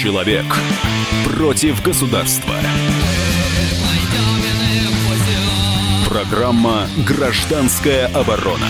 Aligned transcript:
Человек 0.00 0.46
против 1.24 1.82
государства. 1.82 2.54
Программа 6.08 6.88
«Гражданская 7.06 8.06
оборона». 8.06 8.66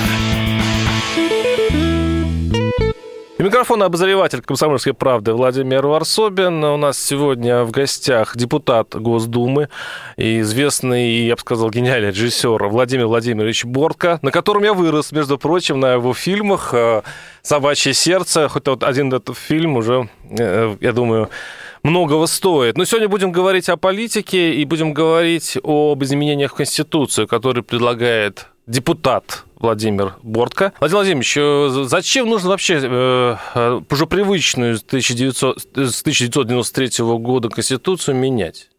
И 3.40 3.42
микрофон 3.42 3.82
обозреватель 3.82 4.42
комсомольской 4.42 4.92
правды 4.92 5.32
Владимир 5.32 5.86
Варсобин. 5.86 6.62
У 6.62 6.76
нас 6.76 7.02
сегодня 7.02 7.64
в 7.64 7.70
гостях 7.70 8.36
депутат 8.36 8.94
Госдумы 8.94 9.70
и 10.18 10.40
известный, 10.40 11.24
я 11.24 11.36
бы 11.36 11.40
сказал, 11.40 11.70
гениальный 11.70 12.10
режиссер 12.10 12.62
Владимир 12.66 13.06
Владимирович 13.06 13.64
Бортко, 13.64 14.18
на 14.20 14.30
котором 14.30 14.64
я 14.64 14.74
вырос, 14.74 15.12
между 15.12 15.38
прочим, 15.38 15.80
на 15.80 15.94
его 15.94 16.12
фильмах 16.12 16.74
э, 16.74 17.00
«Собачье 17.40 17.94
сердце». 17.94 18.46
Хоть 18.46 18.68
вот 18.68 18.84
один 18.84 19.10
этот 19.10 19.38
фильм 19.38 19.76
уже, 19.76 20.10
э, 20.28 20.76
я 20.78 20.92
думаю, 20.92 21.30
многого 21.82 22.26
стоит. 22.26 22.76
Но 22.76 22.84
сегодня 22.84 23.08
будем 23.08 23.32
говорить 23.32 23.70
о 23.70 23.78
политике 23.78 24.52
и 24.52 24.66
будем 24.66 24.92
говорить 24.92 25.56
об 25.64 26.04
изменениях 26.04 26.52
в 26.52 26.56
Конституцию, 26.56 27.26
которые 27.26 27.64
предлагает 27.64 28.48
депутат 28.66 29.44
Владимир 29.60 30.16
Бортко. 30.22 30.72
Владимир 30.80 30.96
Владимирович, 30.96 31.36
э, 31.36 31.84
зачем 31.88 32.28
нужно 32.28 32.50
вообще 32.50 32.80
э, 32.82 33.36
э 33.54 33.80
уже 33.90 34.06
привычную 34.06 34.78
с, 34.78 34.82
1900, 34.82 35.60
с 35.60 36.00
1993 36.00 37.04
года 37.18 37.48
Конституцию 37.50 38.16
менять? 38.16 38.70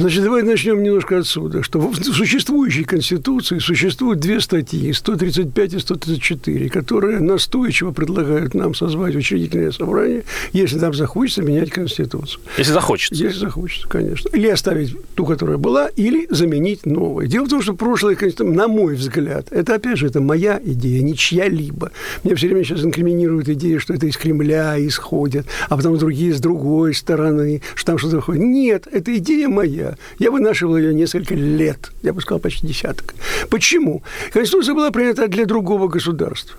Значит, 0.00 0.24
давай 0.24 0.42
начнем 0.42 0.82
немножко 0.82 1.18
отсюда, 1.18 1.62
что 1.62 1.78
в 1.78 1.94
существующей 2.02 2.84
Конституции 2.84 3.58
существуют 3.58 4.18
две 4.18 4.40
статьи, 4.40 4.94
135 4.94 5.74
и 5.74 5.78
134, 5.78 6.70
которые 6.70 7.20
настойчиво 7.20 7.92
предлагают 7.92 8.54
нам 8.54 8.74
созвать 8.74 9.14
учредительное 9.14 9.72
собрание, 9.72 10.24
если 10.54 10.78
нам 10.78 10.94
захочется 10.94 11.42
менять 11.42 11.68
Конституцию. 11.68 12.40
Если 12.56 12.72
захочется. 12.72 13.22
Если 13.22 13.40
захочется, 13.40 13.86
конечно. 13.88 14.30
Или 14.34 14.48
оставить 14.48 14.96
ту, 15.16 15.26
которая 15.26 15.58
была, 15.58 15.88
или 15.88 16.26
заменить 16.30 16.86
новой. 16.86 17.28
Дело 17.28 17.44
в 17.44 17.50
том, 17.50 17.60
что 17.60 17.74
Конституция, 17.74 18.46
на 18.46 18.68
мой 18.68 18.94
взгляд, 18.94 19.48
это, 19.50 19.74
опять 19.74 19.98
же, 19.98 20.06
это 20.06 20.22
моя 20.22 20.58
идея, 20.64 21.02
не 21.02 21.14
чья-либо. 21.14 21.92
Мне 22.24 22.34
все 22.36 22.46
время 22.46 22.64
сейчас 22.64 22.82
инкриминируют 22.82 23.50
идею, 23.50 23.80
что 23.80 23.92
это 23.92 24.06
из 24.06 24.16
Кремля 24.16 24.76
исходит, 24.78 25.44
а 25.68 25.76
потом 25.76 25.98
другие 25.98 26.32
с 26.32 26.40
другой 26.40 26.94
стороны, 26.94 27.60
что 27.74 27.92
там 27.92 27.98
что-то 27.98 28.16
выходит. 28.16 28.42
Нет, 28.42 28.88
это 28.90 29.14
идея 29.18 29.48
моя. 29.48 29.89
Я 30.18 30.30
вынашивал 30.30 30.76
ее 30.76 30.94
несколько 30.94 31.34
лет, 31.34 31.90
я 32.02 32.12
бы 32.12 32.20
сказал, 32.20 32.40
почти 32.40 32.66
десяток. 32.66 33.14
Почему? 33.48 34.02
Конституция 34.32 34.74
была 34.74 34.90
принята 34.90 35.28
для 35.28 35.46
другого 35.46 35.88
государства. 35.88 36.56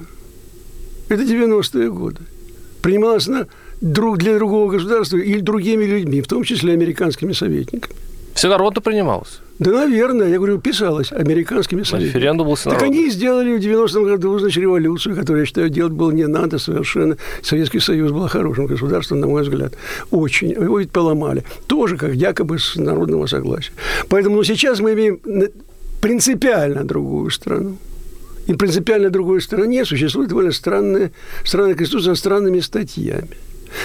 Это 1.09 1.23
90-е 1.23 1.91
годы. 1.91 2.21
Принималась 2.81 3.27
она 3.27 3.47
для 3.81 4.35
другого 4.35 4.71
государства 4.71 5.17
или 5.17 5.39
другими 5.39 5.85
людьми, 5.85 6.21
в 6.21 6.27
том 6.27 6.43
числе 6.43 6.73
американскими 6.73 7.33
советниками. 7.33 7.95
Всенародно 8.33 8.81
принималось? 8.81 9.39
Да, 9.61 9.69
наверное, 9.69 10.27
я 10.27 10.37
говорю, 10.37 10.57
писалось 10.57 11.11
американскими 11.11 11.83
советниками. 11.83 12.19
Референдум 12.19 12.47
был 12.47 12.57
Так 12.57 12.81
они 12.81 13.11
сделали 13.11 13.55
в 13.55 13.59
90-м 13.59 14.05
году, 14.05 14.39
значит, 14.39 14.57
революцию, 14.57 15.15
которую, 15.15 15.41
я 15.41 15.45
считаю, 15.45 15.69
делать 15.69 15.93
было 15.93 16.09
не 16.09 16.25
надо 16.25 16.57
совершенно. 16.57 17.15
Советский 17.43 17.79
Союз 17.79 18.11
был 18.11 18.27
хорошим 18.27 18.65
государством, 18.65 19.19
на 19.19 19.27
мой 19.27 19.43
взгляд. 19.43 19.75
Очень. 20.09 20.49
Его 20.49 20.79
ведь 20.79 20.89
поломали. 20.89 21.43
Тоже 21.67 21.95
как 21.95 22.15
якобы 22.15 22.57
с 22.57 22.75
народного 22.75 23.27
согласия. 23.27 23.71
Поэтому 24.09 24.37
ну, 24.37 24.43
сейчас 24.43 24.79
мы 24.79 24.93
имеем 24.93 25.19
принципиально 26.01 26.83
другую 26.83 27.29
страну. 27.29 27.77
И 28.47 28.55
принципиально 28.55 29.11
другой 29.11 29.43
стороне 29.43 29.85
существует 29.85 30.29
довольно 30.29 30.53
странная, 30.53 31.11
странная 31.45 31.75
конституция 31.75 32.15
с 32.15 32.17
странными 32.17 32.61
статьями. 32.61 33.37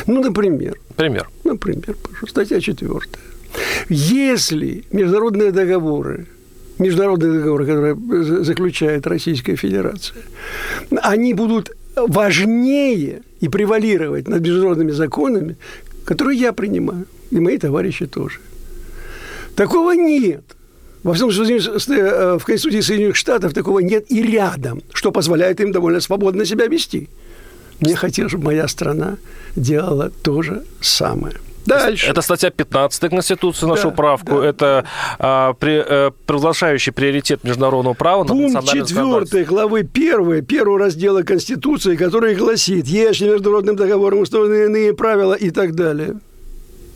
Ну, 0.07 0.23
например. 0.23 0.79
Пример. 0.97 1.29
Например, 1.45 1.95
статья 2.27 2.63
четвертая. 2.63 3.21
Если 3.89 4.85
международные 4.93 5.53
договоры 5.53 6.27
международные 6.79 7.33
договоры, 7.33 7.67
которые 7.67 8.45
заключает 8.45 9.07
Российская 9.07 9.57
Федерация, 9.57 10.23
они 11.03 11.35
будут 11.35 11.71
важнее 11.97 13.23
и 13.41 13.49
превалировать 13.49 14.29
над 14.29 14.43
международными 14.43 14.91
законами, 14.91 15.57
которые 16.05 16.39
я 16.39 16.53
принимаю, 16.53 17.07
и 17.31 17.41
мои 17.41 17.59
товарищи 17.59 18.07
тоже. 18.07 18.41
Такого 19.55 19.93
нет. 19.93 20.43
Во 21.03 21.15
всем 21.15 21.33
случае, 21.33 21.61
в 22.39 22.45
Конституции 22.45 22.81
Соединенных 22.81 23.17
Штатов 23.17 23.55
такого 23.55 23.79
нет 23.79 24.11
и 24.11 24.23
рядом, 24.23 24.83
что 24.93 25.13
позволяет 25.13 25.61
им 25.61 25.73
довольно 25.73 26.01
свободно 26.01 26.45
себя 26.45 26.67
вести. 26.67 27.09
Мне 27.81 27.95
хотелось, 27.95 28.33
чтобы 28.33 28.45
моя 28.45 28.69
страна 28.69 29.17
делала 29.55 30.11
то 30.23 30.43
же 30.43 30.65
самое. 30.81 31.37
Дальше. 31.67 32.07
Это 32.07 32.23
статья 32.23 32.51
15 32.51 33.11
Конституции, 33.11 33.67
нашу 33.67 33.91
да, 33.91 33.97
правку. 33.97 34.41
Да. 34.41 34.47
Это 34.47 34.85
а, 35.19 35.53
при, 35.55 35.83
а, 35.87 36.13
провозглашающий 36.27 36.93
приоритет 36.93 37.45
международного 37.45 37.95
права 37.95 38.25
Пункт 38.25 38.69
4 38.69 39.45
главы 39.45 39.81
1, 39.81 40.45
первого 40.45 40.79
раздела 40.79 41.23
Конституции, 41.23 41.97
который 41.97 42.35
гласит, 42.35 42.87
если 42.87 43.29
международным 43.29 43.77
договором 43.77 44.21
установлены 44.21 44.67
иные 44.67 44.95
правила 44.95 45.35
и 45.35 45.51
так 45.51 45.75
далее. 45.75 46.17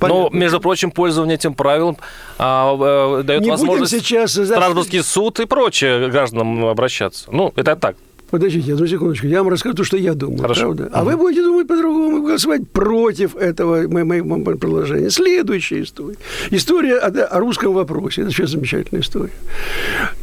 Понятно. 0.00 0.22
Но, 0.22 0.30
между 0.30 0.60
прочим, 0.60 0.90
пользование 0.90 1.34
этим 1.34 1.54
правилом 1.54 1.98
а, 2.38 2.74
а, 2.74 3.22
дает 3.22 3.42
Не 3.42 3.50
возможность 3.50 3.92
сейчас... 3.92 4.32
Страсбургский 4.32 5.02
суд 5.02 5.38
и 5.40 5.44
прочее 5.44 6.08
гражданам 6.08 6.64
обращаться. 6.64 7.26
Ну, 7.30 7.52
это 7.54 7.76
так. 7.76 7.96
Подождите, 8.30 8.74
одну 8.74 8.86
секундочку. 8.86 9.26
Я 9.26 9.42
вам 9.42 9.52
расскажу 9.52 9.74
то, 9.74 9.84
что 9.84 9.96
я 9.96 10.14
думаю. 10.14 10.40
Хорошо. 10.40 10.62
Правда? 10.62 10.88
А 10.92 11.04
вы 11.04 11.16
будете 11.16 11.42
думать 11.42 11.66
по-другому, 11.66 12.22
голосовать 12.22 12.68
против 12.70 13.36
этого 13.36 13.88
моего 13.88 14.56
предложения. 14.56 15.10
Следующая 15.10 15.82
история. 15.82 16.16
История 16.50 16.98
о, 16.98 17.08
о 17.08 17.40
русском 17.40 17.72
вопросе. 17.72 18.22
Это 18.22 18.30
сейчас 18.30 18.50
замечательная 18.50 19.02
история. 19.02 19.32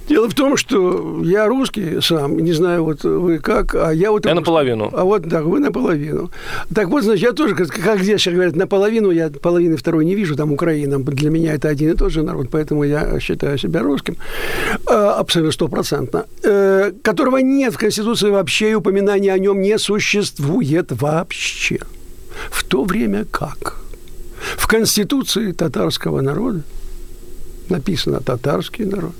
Дело 0.07 0.29
в 0.29 0.33
том, 0.33 0.55
что 0.55 1.21
я 1.23 1.47
русский 1.47 1.99
сам, 2.01 2.37
не 2.37 2.53
знаю, 2.53 2.85
вот 2.85 3.03
вы 3.03 3.39
как, 3.39 3.75
а 3.75 3.91
я 3.91 4.11
вот... 4.11 4.25
Я 4.25 4.35
наполовину. 4.35 4.89
А 4.93 5.03
вот 5.03 5.29
так, 5.29 5.43
вы 5.43 5.59
наполовину. 5.59 6.31
Так 6.73 6.87
вот, 6.87 7.03
значит, 7.03 7.23
я 7.23 7.33
тоже, 7.33 7.55
как, 7.55 7.67
как 7.67 7.99
здесь 7.99 8.21
сейчас 8.21 8.33
говорят, 8.33 8.55
наполовину, 8.55 9.11
я 9.11 9.29
половины 9.29 9.75
второй 9.75 10.05
не 10.05 10.15
вижу, 10.15 10.37
там 10.37 10.53
Украина, 10.53 10.99
для 10.99 11.29
меня 11.29 11.53
это 11.53 11.67
один 11.67 11.91
и 11.91 11.95
тот 11.95 12.11
же 12.11 12.23
народ, 12.23 12.47
поэтому 12.49 12.83
я 12.83 13.19
считаю 13.19 13.57
себя 13.57 13.81
русским, 13.81 14.15
а, 14.85 15.15
абсолютно 15.15 15.51
стопроцентно, 15.51 16.25
э, 16.43 16.93
которого 17.01 17.37
нет 17.37 17.73
в 17.73 17.77
Конституции 17.77 17.96
Конституции 17.97 18.29
вообще 18.29 18.75
упоминания 18.75 19.33
о 19.33 19.39
нем 19.39 19.59
не 19.59 19.79
существует 19.79 20.91
вообще. 20.91 21.79
В 22.51 22.63
то 22.63 22.83
время 22.83 23.25
как 23.25 23.81
в 24.55 24.67
Конституции 24.67 25.51
татарского 25.51 26.21
народа 26.21 26.61
написано 27.69 28.21
«татарский 28.21 28.85
народ», 28.85 29.15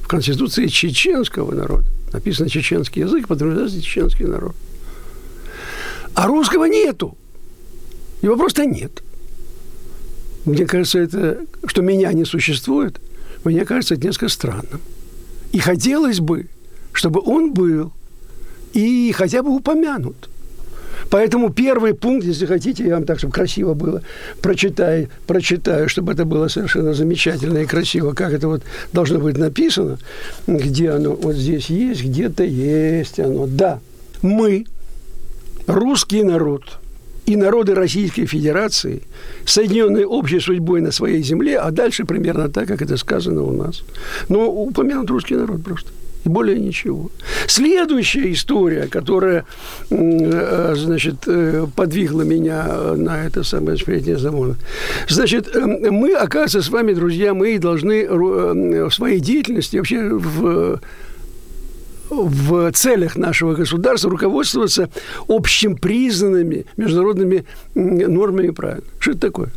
в 0.00 0.08
Конституции 0.08 0.66
чеченского 0.66 1.54
народа 1.54 1.86
написано 2.12 2.48
«чеченский 2.48 3.02
язык», 3.02 3.28
подразумевается 3.28 3.80
«чеченский 3.80 4.24
народ». 4.24 4.56
А 6.14 6.26
русского 6.26 6.64
нету. 6.64 7.16
Его 8.20 8.36
просто 8.36 8.66
нет. 8.66 9.00
Мне 10.44 10.66
кажется, 10.66 10.98
это, 10.98 11.46
что 11.66 11.82
меня 11.82 12.12
не 12.12 12.24
существует, 12.24 13.00
мне 13.44 13.64
кажется, 13.64 13.94
это 13.94 14.08
несколько 14.08 14.28
странным. 14.28 14.80
И 15.52 15.60
хотелось 15.60 16.18
бы, 16.18 16.48
чтобы 16.92 17.20
он 17.24 17.52
был 17.52 17.92
и 18.72 19.12
хотя 19.12 19.42
бы 19.42 19.54
упомянут. 19.54 20.28
Поэтому 21.10 21.50
первый 21.50 21.94
пункт, 21.94 22.26
если 22.26 22.46
хотите, 22.46 22.84
я 22.84 22.94
вам 22.94 23.04
так, 23.04 23.18
чтобы 23.18 23.32
красиво 23.32 23.74
было, 23.74 24.02
прочитаю, 24.42 25.08
прочитаю, 25.26 25.88
чтобы 25.88 26.12
это 26.12 26.24
было 26.24 26.48
совершенно 26.48 26.92
замечательно 26.92 27.58
и 27.58 27.66
красиво, 27.66 28.12
как 28.12 28.32
это 28.32 28.48
вот 28.48 28.62
должно 28.92 29.18
быть 29.18 29.38
написано, 29.38 29.98
где 30.46 30.90
оно 30.90 31.14
вот 31.14 31.36
здесь 31.36 31.70
есть, 31.70 32.04
где-то 32.04 32.44
есть 32.44 33.18
оно. 33.20 33.46
Да, 33.46 33.80
мы, 34.22 34.66
русский 35.66 36.22
народ, 36.24 36.78
и 37.24 37.36
народы 37.36 37.74
Российской 37.74 38.26
Федерации, 38.26 39.02
соединенные 39.44 40.06
общей 40.06 40.40
судьбой 40.40 40.80
на 40.80 40.92
своей 40.92 41.22
земле, 41.22 41.58
а 41.58 41.70
дальше 41.70 42.04
примерно 42.04 42.48
так, 42.48 42.66
как 42.66 42.82
это 42.82 42.96
сказано 42.96 43.42
у 43.42 43.52
нас. 43.52 43.82
Но 44.28 44.50
упомянут 44.50 45.10
русский 45.10 45.36
народ 45.36 45.62
просто 45.62 45.90
более 46.28 46.58
ничего. 46.58 47.10
Следующая 47.46 48.32
история, 48.32 48.86
которая, 48.86 49.44
э, 49.90 50.74
значит, 50.76 51.16
э, 51.26 51.66
подвигла 51.74 52.22
меня 52.22 52.94
на 52.94 53.24
это 53.24 53.42
самое 53.42 53.76
восприятие 53.76 54.18
закона. 54.18 54.56
Значит, 55.08 55.54
э, 55.54 55.60
мы, 55.60 56.14
оказывается, 56.14 56.62
с 56.62 56.68
вами, 56.70 56.92
друзья, 56.92 57.34
мы 57.34 57.58
должны 57.58 58.08
в 58.08 58.90
своей 58.90 59.20
деятельности 59.20 59.76
вообще 59.76 60.08
в 60.10 60.80
в 62.10 62.72
целях 62.72 63.16
нашего 63.16 63.54
государства 63.54 64.10
руководствоваться 64.10 64.88
общепризнанными 65.28 66.64
международными 66.78 67.44
нормами 67.74 68.46
и 68.46 68.50
правилами. 68.50 68.84
Что 68.98 69.10
это 69.10 69.20
такое? 69.20 69.50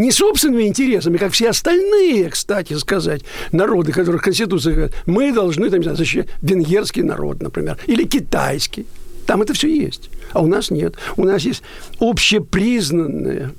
Не 0.00 0.12
собственными 0.12 0.64
интересами, 0.64 1.18
как 1.18 1.32
все 1.32 1.50
остальные, 1.50 2.30
кстати 2.30 2.74
сказать, 2.74 3.22
народы, 3.52 3.92
которых 3.92 4.22
Конституция 4.22 4.74
говорит, 4.74 4.94
мы 5.06 5.32
должны, 5.32 5.70
там, 5.70 5.82
защищать 5.82 6.28
венгерский 6.42 7.02
народ, 7.02 7.42
например, 7.42 7.78
или 7.86 8.04
китайский. 8.04 8.86
Там 9.26 9.42
это 9.42 9.52
все 9.52 9.68
есть. 9.68 10.10
А 10.32 10.40
у 10.40 10.46
нас 10.46 10.70
нет. 10.70 10.94
У 11.16 11.24
нас 11.24 11.42
есть 11.42 11.62
общепризнанные 12.00 13.50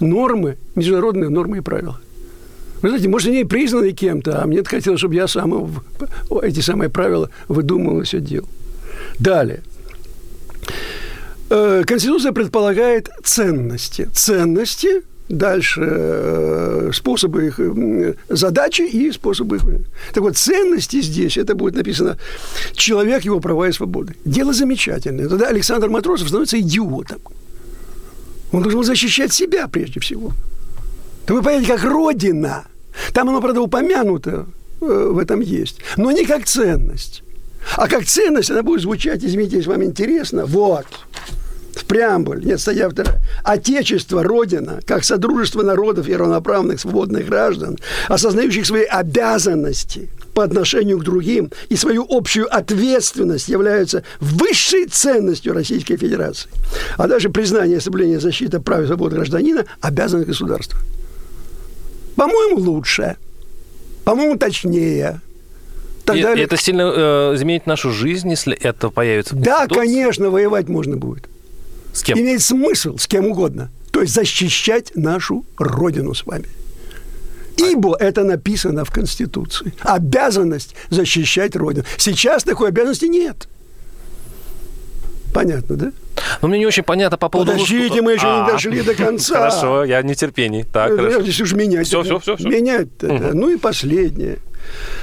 нормы, 0.00 0.56
международные 0.74 1.28
нормы 1.28 1.58
и 1.58 1.60
правила. 1.60 2.00
Вы 2.82 2.88
знаете, 2.88 3.08
может, 3.08 3.28
они 3.28 3.44
признаны 3.44 3.92
кем-то, 3.92 4.42
а 4.42 4.46
мне 4.46 4.62
хотелось, 4.64 5.00
чтобы 5.00 5.16
я 5.16 5.28
сам 5.28 5.82
эти 6.42 6.60
самые 6.60 6.88
правила 6.88 7.30
выдумывал 7.48 8.00
и 8.00 8.04
все 8.04 8.20
делал. 8.20 8.48
Далее. 9.18 9.62
Э, 11.50 11.82
Конституция 11.86 12.32
предполагает 12.32 13.10
ценности. 13.22 14.08
Ценности 14.14 15.02
дальше 15.28 15.82
э, 15.84 16.90
способы 16.92 17.46
их, 17.46 17.60
задачи 18.28 18.82
и 18.82 19.12
способы 19.12 19.56
их. 19.56 19.62
Так 20.12 20.22
вот, 20.22 20.36
ценности 20.36 21.02
здесь, 21.02 21.36
это 21.36 21.54
будет 21.54 21.74
написано 21.74 22.18
«человек, 22.72 23.24
его 23.24 23.40
права 23.40 23.68
и 23.68 23.72
свободы». 23.72 24.14
Дело 24.24 24.52
замечательное. 24.52 25.28
Тогда 25.28 25.48
Александр 25.48 25.88
Матросов 25.88 26.28
становится 26.28 26.58
идиотом. 26.58 27.20
Он 28.52 28.62
должен 28.62 28.84
защищать 28.84 29.32
себя 29.32 29.68
прежде 29.68 30.00
всего. 30.00 30.32
То 31.26 31.34
вы 31.34 31.42
понимаете, 31.42 31.72
как 31.72 31.84
Родина. 31.84 32.64
Там 33.12 33.28
оно, 33.28 33.40
правда, 33.40 33.60
упомянуто 33.60 34.46
э, 34.80 35.10
в 35.12 35.18
этом 35.18 35.40
есть. 35.40 35.80
Но 35.96 36.10
не 36.10 36.24
как 36.24 36.46
ценность. 36.46 37.22
А 37.76 37.86
как 37.86 38.06
ценность 38.06 38.50
она 38.50 38.62
будет 38.62 38.80
звучать, 38.80 39.22
извините, 39.22 39.56
если 39.56 39.68
вам 39.68 39.84
интересно, 39.84 40.46
вот– 40.46 40.86
в 41.78 41.84
преамбуле, 41.84 42.44
нет, 42.44 42.60
статья 42.60 42.88
вторая. 42.88 43.20
Отечество, 43.44 44.22
Родина, 44.22 44.80
как 44.86 45.04
содружество 45.04 45.62
народов 45.62 46.08
и 46.08 46.14
равноправных 46.14 46.80
свободных 46.80 47.26
граждан, 47.26 47.78
осознающих 48.08 48.66
свои 48.66 48.82
обязанности 48.82 50.10
по 50.34 50.44
отношению 50.44 50.98
к 50.98 51.04
другим 51.04 51.50
и 51.68 51.76
свою 51.76 52.06
общую 52.08 52.54
ответственность 52.54 53.48
являются 53.48 54.02
высшей 54.20 54.86
ценностью 54.86 55.52
Российской 55.52 55.96
Федерации. 55.96 56.50
А 56.96 57.08
даже 57.08 57.28
признание 57.30 57.80
соблюдения 57.80 58.20
защиты 58.20 58.60
прав 58.60 58.82
и 58.82 58.86
свобод 58.86 59.12
гражданина– 59.12 59.64
обязанность 59.80 60.28
государства. 60.28 60.78
По-моему, 62.16 62.58
лучше. 62.58 63.16
По-моему, 64.04 64.36
точнее. 64.36 65.20
И, 66.12 66.18
это 66.20 66.56
сильно 66.56 66.82
э, 66.82 67.34
изменит 67.34 67.66
нашу 67.66 67.90
жизнь, 67.92 68.30
если 68.30 68.56
это 68.56 68.90
появится 68.90 69.36
Да, 69.36 69.66
конечно, 69.66 70.30
воевать 70.30 70.68
можно 70.68 70.96
будет. 70.96 71.28
С 71.92 72.02
кем? 72.02 72.18
Имеет 72.18 72.42
смысл 72.42 72.96
с 72.98 73.06
кем 73.06 73.26
угодно. 73.26 73.70
То 73.90 74.02
есть 74.02 74.14
защищать 74.14 74.92
нашу 74.94 75.44
Родину 75.56 76.14
с 76.14 76.24
вами. 76.26 76.46
Ибо 77.56 77.96
это 77.96 78.22
написано 78.22 78.84
в 78.84 78.90
Конституции. 78.90 79.72
Обязанность 79.80 80.74
защищать 80.90 81.56
Родину. 81.56 81.84
Сейчас 81.96 82.44
такой 82.44 82.68
обязанности 82.68 83.06
нет. 83.06 83.48
Понятно, 85.38 85.76
да? 85.76 85.92
Но 86.42 86.48
мне 86.48 86.58
не 86.58 86.66
очень 86.66 86.82
понятно 86.82 87.16
по 87.16 87.28
поводу... 87.28 87.52
Подождите, 87.52 88.02
мы 88.02 88.14
еще 88.14 88.26
не 88.26 88.42
а. 88.42 88.50
дошли 88.50 88.82
до 88.82 88.92
конца. 88.92 89.34
Хорошо, 89.34 89.84
я 89.84 90.00
в 90.00 90.04
нетерпении. 90.04 90.64
Так, 90.64 90.96
хорошо. 90.96 91.22
Здесь 91.22 91.40
уж 91.42 91.52
менять. 91.52 91.86
Все, 91.86 92.02
все, 92.02 92.18
все. 92.18 92.36
Менять. 92.38 92.88
Ну 93.00 93.48
и 93.48 93.56
последнее 93.56 94.38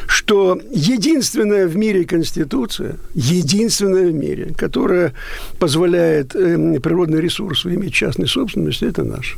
что 0.06 0.60
единственная 0.70 1.66
в 1.66 1.78
мире 1.78 2.04
конституция, 2.04 2.98
единственная 3.14 4.08
в 4.08 4.14
мире, 4.14 4.54
которая 4.56 5.14
позволяет 5.58 6.36
э, 6.36 6.80
природные 6.82 7.22
ресурсы 7.22 7.74
иметь 7.74 7.94
частной 7.94 8.28
собственности, 8.28 8.84
это 8.84 9.04
наша. 9.04 9.38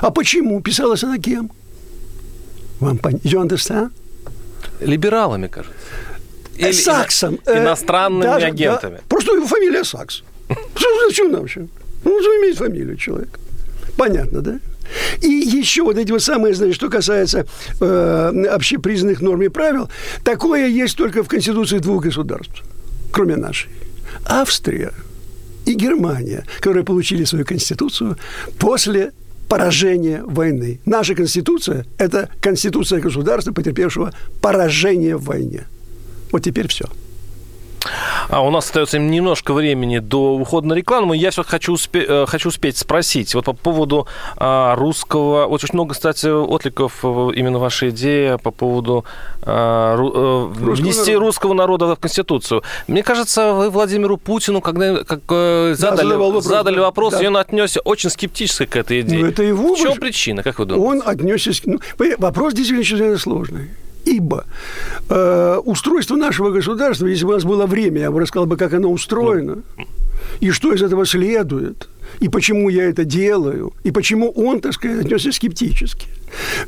А 0.00 0.10
почему? 0.10 0.60
Писалась 0.60 1.04
она 1.04 1.18
кем? 1.18 1.52
Вам 2.80 2.98
понятно? 2.98 3.28
You 3.28 3.46
understand? 3.46 3.90
Либералами, 4.80 5.46
кажется. 5.46 5.76
Или 6.56 6.72
Саксом. 6.72 7.38
Ино- 7.46 7.62
иностранными 7.62 8.22
даже, 8.22 8.46
агентами. 8.46 8.96
Да, 8.96 9.02
просто 9.08 9.34
его 9.34 9.46
фамилия 9.46 9.84
Сакс. 9.84 10.22
Зачем 11.08 11.32
нам 11.32 11.40
вообще? 11.40 11.66
Ну, 12.04 12.12
он 12.12 12.22
имеет 12.42 12.56
фамилию 12.56 12.96
человек. 12.96 13.38
Понятно, 13.96 14.40
да? 14.40 14.60
И 15.20 15.28
еще 15.28 15.82
вот 15.82 15.96
эти 15.96 16.10
вот 16.10 16.22
самые, 16.22 16.54
значит, 16.54 16.74
что 16.74 16.88
касается 16.88 17.46
э, 17.80 18.44
общепризнанных 18.50 19.20
норм 19.20 19.42
и 19.42 19.48
правил, 19.48 19.88
такое 20.24 20.66
есть 20.66 20.96
только 20.96 21.22
в 21.22 21.28
Конституции 21.28 21.78
двух 21.78 22.04
государств, 22.04 22.62
кроме 23.12 23.36
нашей. 23.36 23.70
Австрия 24.24 24.92
и 25.66 25.74
Германия, 25.74 26.44
которые 26.60 26.84
получили 26.84 27.24
свою 27.24 27.44
Конституцию 27.44 28.16
после 28.58 29.12
поражения 29.48 30.22
войны. 30.24 30.80
Наша 30.86 31.14
Конституция– 31.14 31.84
это 31.98 32.28
Конституция 32.40 33.00
государства, 33.00 33.52
потерпевшего 33.52 34.12
поражение 34.40 35.16
в 35.16 35.24
войне. 35.24 35.66
Вот 36.30 36.44
теперь 36.44 36.68
все. 36.68 36.86
А 38.30 38.42
у 38.42 38.50
нас 38.50 38.66
остается 38.66 38.98
немножко 38.98 39.52
времени 39.52 39.98
до 39.98 40.34
ухода 40.34 40.68
на 40.68 40.74
рекламу. 40.74 41.14
Я 41.14 41.30
все 41.30 41.42
хочу, 41.42 41.74
успе- 41.74 42.06
э, 42.06 42.26
хочу 42.26 42.48
успеть 42.48 42.76
спросить. 42.76 43.34
Вот 43.34 43.44
по 43.44 43.52
поводу 43.52 44.06
а, 44.36 44.76
русского... 44.76 45.46
Вот 45.46 45.64
очень 45.64 45.74
много, 45.74 45.94
кстати, 45.94 46.28
откликов 46.28 47.00
э, 47.02 47.30
именно 47.34 47.58
вашей 47.58 47.90
идеи 47.90 48.36
по 48.40 48.52
поводу 48.52 49.04
а, 49.42 49.96
ру, 49.96 50.12
а, 50.14 50.46
внести 50.46 51.12
народа. 51.12 51.26
русского 51.26 51.54
народа 51.54 51.96
в 51.96 51.98
Конституцию. 51.98 52.62
Мне 52.86 53.02
кажется, 53.02 53.52
вы 53.52 53.70
Владимиру 53.70 54.16
Путину, 54.16 54.60
когда 54.60 55.02
как, 55.02 55.22
задали, 55.76 56.10
да, 56.10 56.18
вопрос, 56.18 56.44
задали 56.44 56.78
вопрос, 56.78 57.14
да. 57.14 57.24
и 57.24 57.26
он 57.26 57.36
отнесся 57.36 57.80
очень 57.80 58.10
скептически 58.10 58.66
к 58.66 58.76
этой 58.76 59.00
идее. 59.00 59.20
Ну, 59.20 59.26
это 59.26 59.42
его... 59.42 59.74
В 59.74 59.78
чем 59.78 59.96
причина, 59.96 60.44
как 60.44 60.60
вы 60.60 60.66
думаете? 60.66 60.88
Он 60.88 61.02
отнесся... 61.04 61.50
Ну, 61.64 61.80
вопрос 62.18 62.54
действительно 62.54 63.18
сложный. 63.18 63.70
Ибо 64.04 64.44
э, 65.08 65.60
устройство 65.64 66.16
нашего 66.16 66.50
государства, 66.50 67.06
если 67.06 67.24
бы 67.24 67.32
у 67.32 67.34
нас 67.34 67.44
было 67.44 67.66
время, 67.66 68.00
я 68.00 68.10
бы 68.10 68.20
рассказал 68.20 68.46
бы, 68.46 68.56
как 68.56 68.72
оно 68.72 68.90
устроено, 68.90 69.62
и 70.40 70.50
что 70.50 70.72
из 70.72 70.82
этого 70.82 71.04
следует, 71.06 71.88
и 72.20 72.28
почему 72.28 72.68
я 72.68 72.88
это 72.88 73.04
делаю, 73.04 73.72
и 73.84 73.90
почему 73.90 74.30
он, 74.30 74.60
так 74.60 74.72
сказать, 74.72 75.04
отнесся 75.06 75.32
скептически, 75.32 76.08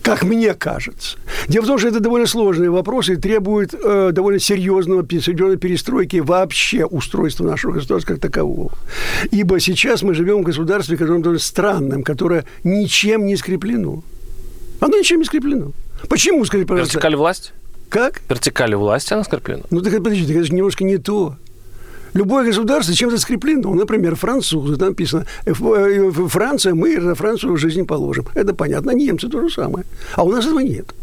как 0.02 0.24
мне 0.24 0.54
кажется. 0.54 1.18
Дело 1.48 1.64
в 1.64 1.66
том, 1.66 1.78
что 1.78 1.88
это 1.88 2.00
довольно 2.00 2.26
сложные 2.26 2.70
вопросы 2.70 3.14
и 3.14 3.16
требуют 3.16 3.74
э, 3.74 4.10
довольно 4.12 4.38
серьезного, 4.38 5.06
серьезной 5.08 5.56
перестройки 5.56 6.18
вообще 6.18 6.84
устройства 6.84 7.44
нашего 7.44 7.72
государства 7.72 8.14
как 8.14 8.20
такового. 8.20 8.72
Ибо 9.30 9.58
сейчас 9.60 10.02
мы 10.02 10.14
живем 10.14 10.38
в 10.42 10.44
государстве, 10.44 10.96
которое 10.96 11.38
странным, 11.38 12.02
которое 12.02 12.44
ничем 12.64 13.26
не 13.26 13.36
скреплено. 13.36 14.02
Оно 14.80 14.98
ничем 14.98 15.20
не 15.20 15.24
скреплено. 15.24 15.72
Почему, 16.08 16.44
скажите, 16.44 16.68
пожалуйста? 16.68 16.94
Вертикаль 16.94 17.16
власти? 17.16 17.50
Как? 17.88 18.20
Вертикаль 18.28 18.74
власти 18.74 19.12
она 19.12 19.24
скреплена. 19.24 19.62
Ну, 19.70 19.80
так 19.80 19.92
подождите, 20.02 20.34
это 20.34 20.44
же 20.44 20.54
немножко 20.54 20.84
не 20.84 20.98
то. 20.98 21.36
Любое 22.14 22.44
государство 22.44 22.94
чем-то 22.94 23.18
скреплено. 23.18 23.70
Ну, 23.70 23.74
например, 23.74 24.16
французы, 24.16 24.76
там 24.76 24.88
написано, 24.88 25.26
«Э, 25.46 25.52
Франция, 25.52 26.74
мы 26.74 26.98
на 26.98 27.14
Францию 27.14 27.56
жизнь 27.56 27.86
положим. 27.86 28.26
Это 28.34 28.54
понятно. 28.54 28.90
Немцы 28.90 29.28
то 29.28 29.40
же 29.40 29.50
самое. 29.50 29.86
А 30.14 30.24
у 30.24 30.30
нас 30.30 30.44
этого 30.44 30.60
нет. 30.60 30.94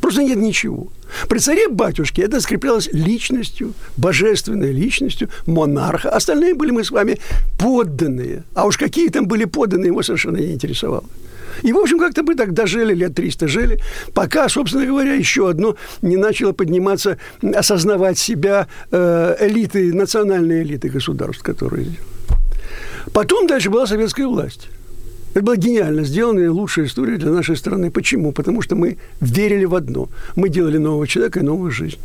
Просто 0.00 0.22
нет 0.22 0.38
ничего. 0.38 0.88
При 1.28 1.38
царе-батюшке 1.38 2.22
это 2.22 2.40
скреплялось 2.40 2.88
личностью, 2.92 3.74
божественной 3.96 4.72
личностью 4.72 5.28
монарха. 5.46 6.10
Остальные 6.10 6.54
были 6.54 6.70
мы 6.70 6.84
с 6.84 6.90
вами 6.90 7.18
подданные. 7.58 8.44
А 8.54 8.66
уж 8.66 8.78
какие 8.78 9.08
там 9.08 9.26
были 9.26 9.44
подданные, 9.44 9.88
его 9.88 10.02
совершенно 10.02 10.38
не 10.38 10.52
интересовало. 10.52 11.04
И, 11.62 11.72
в 11.72 11.78
общем, 11.78 11.98
как-то 11.98 12.22
мы 12.22 12.34
так 12.34 12.52
дожили, 12.52 12.94
лет 12.94 13.14
300 13.14 13.48
жили, 13.48 13.80
пока, 14.14 14.48
собственно 14.48 14.86
говоря, 14.86 15.14
еще 15.14 15.48
одно 15.48 15.76
не 16.02 16.16
начало 16.16 16.52
подниматься, 16.52 17.18
осознавать 17.42 18.18
себя 18.18 18.66
э, 18.90 19.36
элиты, 19.40 19.92
национальные 19.94 20.62
элиты 20.62 20.88
государств, 20.88 21.42
которые... 21.42 21.86
Потом 23.12 23.46
дальше 23.46 23.70
была 23.70 23.86
советская 23.86 24.26
власть. 24.26 24.68
Это 25.34 25.44
была 25.44 25.56
гениально 25.56 26.04
сделанная 26.04 26.50
лучшая 26.50 26.86
история 26.86 27.16
для 27.16 27.30
нашей 27.30 27.56
страны. 27.56 27.90
Почему? 27.90 28.32
Потому 28.32 28.62
что 28.62 28.74
мы 28.74 28.98
верили 29.20 29.64
в 29.64 29.74
одно. 29.74 30.08
Мы 30.36 30.48
делали 30.48 30.78
нового 30.78 31.06
человека 31.06 31.40
и 31.40 31.42
новую 31.42 31.70
жизнь. 31.70 31.98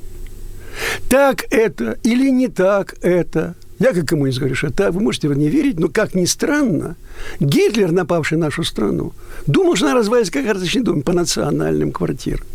Так 1.09 1.45
это 1.51 1.97
или 2.03 2.29
не 2.29 2.47
так 2.47 2.95
это, 3.01 3.55
я 3.79 3.93
как 3.93 4.05
коммунист 4.05 4.39
говорю, 4.39 4.55
что 4.55 4.67
это, 4.67 4.91
вы 4.91 5.01
можете 5.01 5.27
в 5.27 5.37
не 5.37 5.49
верить, 5.49 5.79
но, 5.79 5.89
как 5.89 6.15
ни 6.15 6.25
странно, 6.25 6.95
Гитлер, 7.39 7.91
напавший 7.91 8.37
нашу 8.37 8.63
страну, 8.63 9.13
думал, 9.47 9.75
что 9.75 9.87
она 9.87 9.95
развалится 9.95 10.31
как 10.31 10.45
карточный 10.45 10.81
дом 10.81 11.01
по 11.01 11.13
национальным 11.13 11.91
квартирам. 11.91 12.45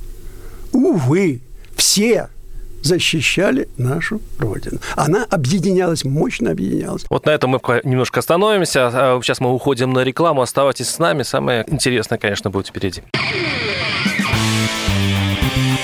Увы, 0.73 1.41
все 1.77 2.29
защищали 2.83 3.69
нашу 3.77 4.21
Родину. 4.39 4.79
Она 4.97 5.27
объединялась, 5.29 6.05
мощно 6.05 6.51
объединялась. 6.53 7.05
Вот 7.11 7.27
на 7.27 7.31
этом 7.31 7.51
мы 7.51 7.61
немножко 7.85 8.21
остановимся. 8.21 8.89
А 8.89 9.21
сейчас 9.23 9.41
мы 9.41 9.53
уходим 9.53 9.93
на 9.93 10.03
рекламу. 10.03 10.41
Оставайтесь 10.41 10.89
с 10.89 10.99
нами. 10.99 11.23
Самое 11.23 11.65
интересное, 11.69 12.19
конечно, 12.19 12.49
будет 12.49 12.69
впереди. 12.69 13.03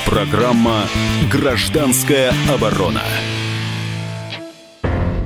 Программа 0.07 0.85
«Гражданская 1.31 2.33
оборона». 2.49 3.03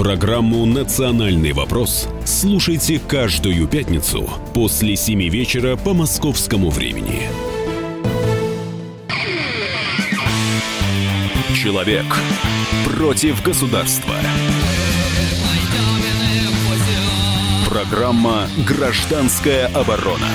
Программу 0.00 0.64
«Национальный 0.64 1.52
вопрос» 1.52 2.08
слушайте 2.24 2.98
каждую 3.06 3.68
пятницу 3.68 4.26
после 4.54 4.96
7 4.96 5.28
вечера 5.28 5.76
по 5.76 5.92
московскому 5.92 6.70
времени. 6.70 7.28
Человек 11.54 12.06
против 12.96 13.42
государства. 13.42 14.14
Программа 17.68 18.48
«Гражданская 18.66 19.66
оборона». 19.66 20.28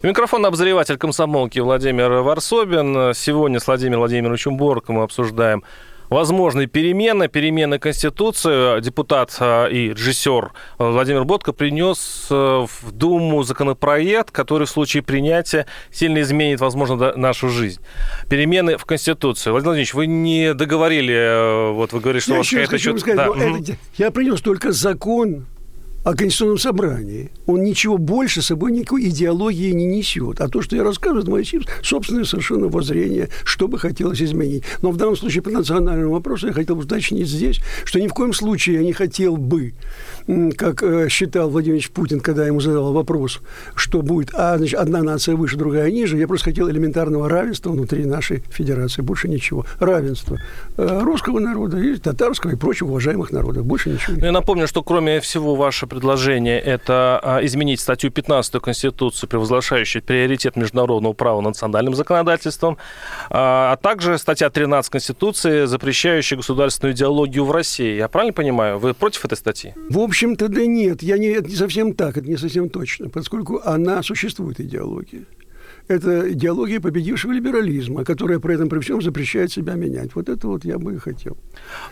Микрофон 0.00 0.46
обозреватель 0.46 0.96
комсомолки 0.96 1.58
Владимир 1.58 2.08
Варсобин. 2.22 3.14
Сегодня 3.14 3.58
с 3.58 3.66
Владимиром 3.66 3.98
Владимировичем 3.98 4.56
Борком 4.56 4.94
мы 4.94 5.02
обсуждаем 5.02 5.64
возможные 6.08 6.68
перемены, 6.68 7.26
перемены 7.26 7.80
Конституции. 7.80 8.80
Депутат 8.80 9.36
а, 9.40 9.66
и 9.66 9.88
режиссер 9.88 10.52
Владимир 10.78 11.24
Ботко 11.24 11.52
принес 11.52 12.28
а, 12.30 12.66
в 12.66 12.92
Думу 12.92 13.42
законопроект, 13.42 14.30
который 14.30 14.68
в 14.68 14.70
случае 14.70 15.02
принятия 15.02 15.66
сильно 15.90 16.20
изменит, 16.20 16.60
возможно, 16.60 17.16
нашу 17.16 17.48
жизнь. 17.48 17.80
Перемены 18.30 18.76
в 18.76 18.84
Конституции. 18.84 19.50
Владимир 19.50 19.70
Владимирович, 19.70 19.94
вы 19.94 20.06
не 20.06 20.54
договорили, 20.54 21.72
вот 21.72 21.92
вы 21.92 21.98
говорите, 21.98 22.22
что 22.22 22.34
я 22.34 22.38
у 22.38 22.42
вас 22.42 22.48
какая-то... 22.48 22.98
Сказать, 23.00 23.16
да. 23.16 23.72
это, 23.72 23.78
я 23.96 24.12
принес 24.12 24.40
только 24.42 24.70
закон 24.70 25.46
о 26.08 26.14
Конституционном 26.14 26.56
собрании. 26.56 27.30
Он 27.44 27.62
ничего 27.62 27.98
больше 27.98 28.40
собой 28.40 28.72
никакой 28.72 29.08
идеологии 29.08 29.72
не 29.72 29.84
несет. 29.84 30.40
А 30.40 30.48
то, 30.48 30.62
что 30.62 30.74
я 30.74 30.82
рассказываю, 30.82 31.20
это 31.22 31.30
мое 31.30 31.44
собственное 31.82 32.24
совершенно 32.24 32.68
воззрение, 32.68 33.28
что 33.44 33.68
бы 33.68 33.78
хотелось 33.78 34.22
изменить. 34.22 34.64
Но 34.80 34.90
в 34.90 34.96
данном 34.96 35.16
случае 35.18 35.42
по 35.42 35.50
национальному 35.50 36.14
вопросу 36.14 36.46
я 36.46 36.54
хотел 36.54 36.76
бы 36.76 36.84
уточнить 36.84 37.28
здесь, 37.28 37.60
что 37.84 38.00
ни 38.00 38.06
в 38.06 38.14
коем 38.14 38.32
случае 38.32 38.76
я 38.76 38.84
не 38.84 38.94
хотел 38.94 39.36
бы, 39.36 39.74
как 40.56 40.82
э, 40.82 41.08
считал 41.08 41.48
Владимир 41.48 41.82
Путин, 41.92 42.20
когда 42.20 42.46
ему 42.46 42.60
задал 42.60 42.92
вопрос, 42.92 43.40
что 43.74 44.02
будет 44.02 44.30
а, 44.34 44.58
значит, 44.58 44.78
одна 44.78 45.02
нация 45.02 45.36
выше, 45.36 45.56
другая 45.56 45.90
ниже, 45.90 46.18
я 46.18 46.26
просто 46.26 46.50
хотел 46.50 46.70
элементарного 46.70 47.28
равенства 47.28 47.70
внутри 47.70 48.04
нашей 48.04 48.42
федерации, 48.50 49.00
больше 49.02 49.28
ничего. 49.28 49.64
Равенство 49.78 50.38
э, 50.76 51.00
русского 51.02 51.38
народа 51.38 51.78
и 51.78 51.96
татарского 51.96 52.52
и 52.52 52.56
прочих 52.56 52.88
уважаемых 52.88 53.32
народов. 53.32 53.64
Больше 53.64 53.90
ничего. 53.90 54.16
Ну, 54.18 54.26
я 54.26 54.32
напомню, 54.32 54.68
что 54.68 54.82
кроме 54.82 55.20
всего 55.20 55.54
ваше 55.54 55.86
предложение– 55.86 56.60
это 56.60 57.20
а, 57.22 57.44
изменить 57.44 57.80
статью 57.80 58.10
15 58.10 58.60
Конституции, 58.60 59.26
превозглашающую 59.26 60.02
приоритет 60.02 60.56
международного 60.56 61.14
права 61.14 61.40
национальным 61.40 61.94
законодательством, 61.94 62.76
а, 63.30 63.72
а 63.72 63.76
также 63.76 64.18
статья 64.18 64.50
13 64.50 64.90
Конституции, 64.90 65.64
запрещающая 65.64 66.36
государственную 66.36 66.94
идеологию 66.94 67.44
в 67.44 67.50
России. 67.50 67.96
Я 67.96 68.08
правильно 68.08 68.34
понимаю? 68.34 68.78
Вы 68.78 68.92
против 68.92 69.24
этой 69.24 69.38
статьи? 69.38 69.72
В 69.88 69.98
общем-то, 70.18 70.48
да 70.48 70.66
нет. 70.66 71.00
Я 71.02 71.16
не, 71.16 71.28
это 71.28 71.48
не 71.48 71.54
совсем 71.54 71.94
так, 71.94 72.16
это 72.16 72.28
не 72.28 72.36
совсем 72.36 72.68
точно, 72.68 73.08
поскольку 73.08 73.60
она 73.64 74.02
существует, 74.02 74.58
идеология 74.60 75.26
это 75.86 76.30
идеология 76.32 76.80
победившего 76.80 77.32
либерализма, 77.32 78.04
которая 78.04 78.40
при 78.40 78.56
этом 78.56 78.68
при 78.68 78.78
всем 78.80 79.00
запрещает 79.00 79.50
себя 79.50 79.72
менять. 79.72 80.14
Вот 80.14 80.28
это 80.28 80.46
вот 80.46 80.62
я 80.64 80.78
бы 80.78 80.94
и 80.94 80.98
хотел. 80.98 81.38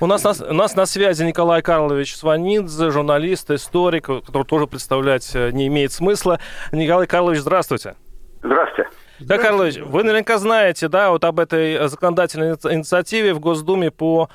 У 0.00 0.06
нас, 0.06 0.23
у 0.26 0.52
нас 0.52 0.76
на 0.76 0.85
связи 0.85 1.23
Николай 1.23 1.62
Карлович 1.62 2.14
Сванидзе, 2.14 2.90
журналист, 2.90 3.50
историк, 3.50 4.06
который 4.06 4.45
тоже 4.45 4.66
представлять 4.66 5.30
э, 5.35 5.50
не 5.52 5.68
имеет 5.68 5.92
смысла. 5.92 6.40
Николай 6.73 7.06
Карлович, 7.06 7.38
здравствуйте. 7.38 7.95
Здравствуйте. 8.42 8.90
Да, 9.21 9.38
Карлович, 9.38 9.78
вы 9.78 10.02
наверняка 10.02 10.37
знаете, 10.37 10.88
да, 10.88 11.11
вот 11.11 11.25
об 11.25 11.40
этой 11.40 11.88
законодательной 11.88 12.50
инициативе 12.50 13.33
в 13.33 13.40
Госдуме 13.40 13.90
по 13.90 14.28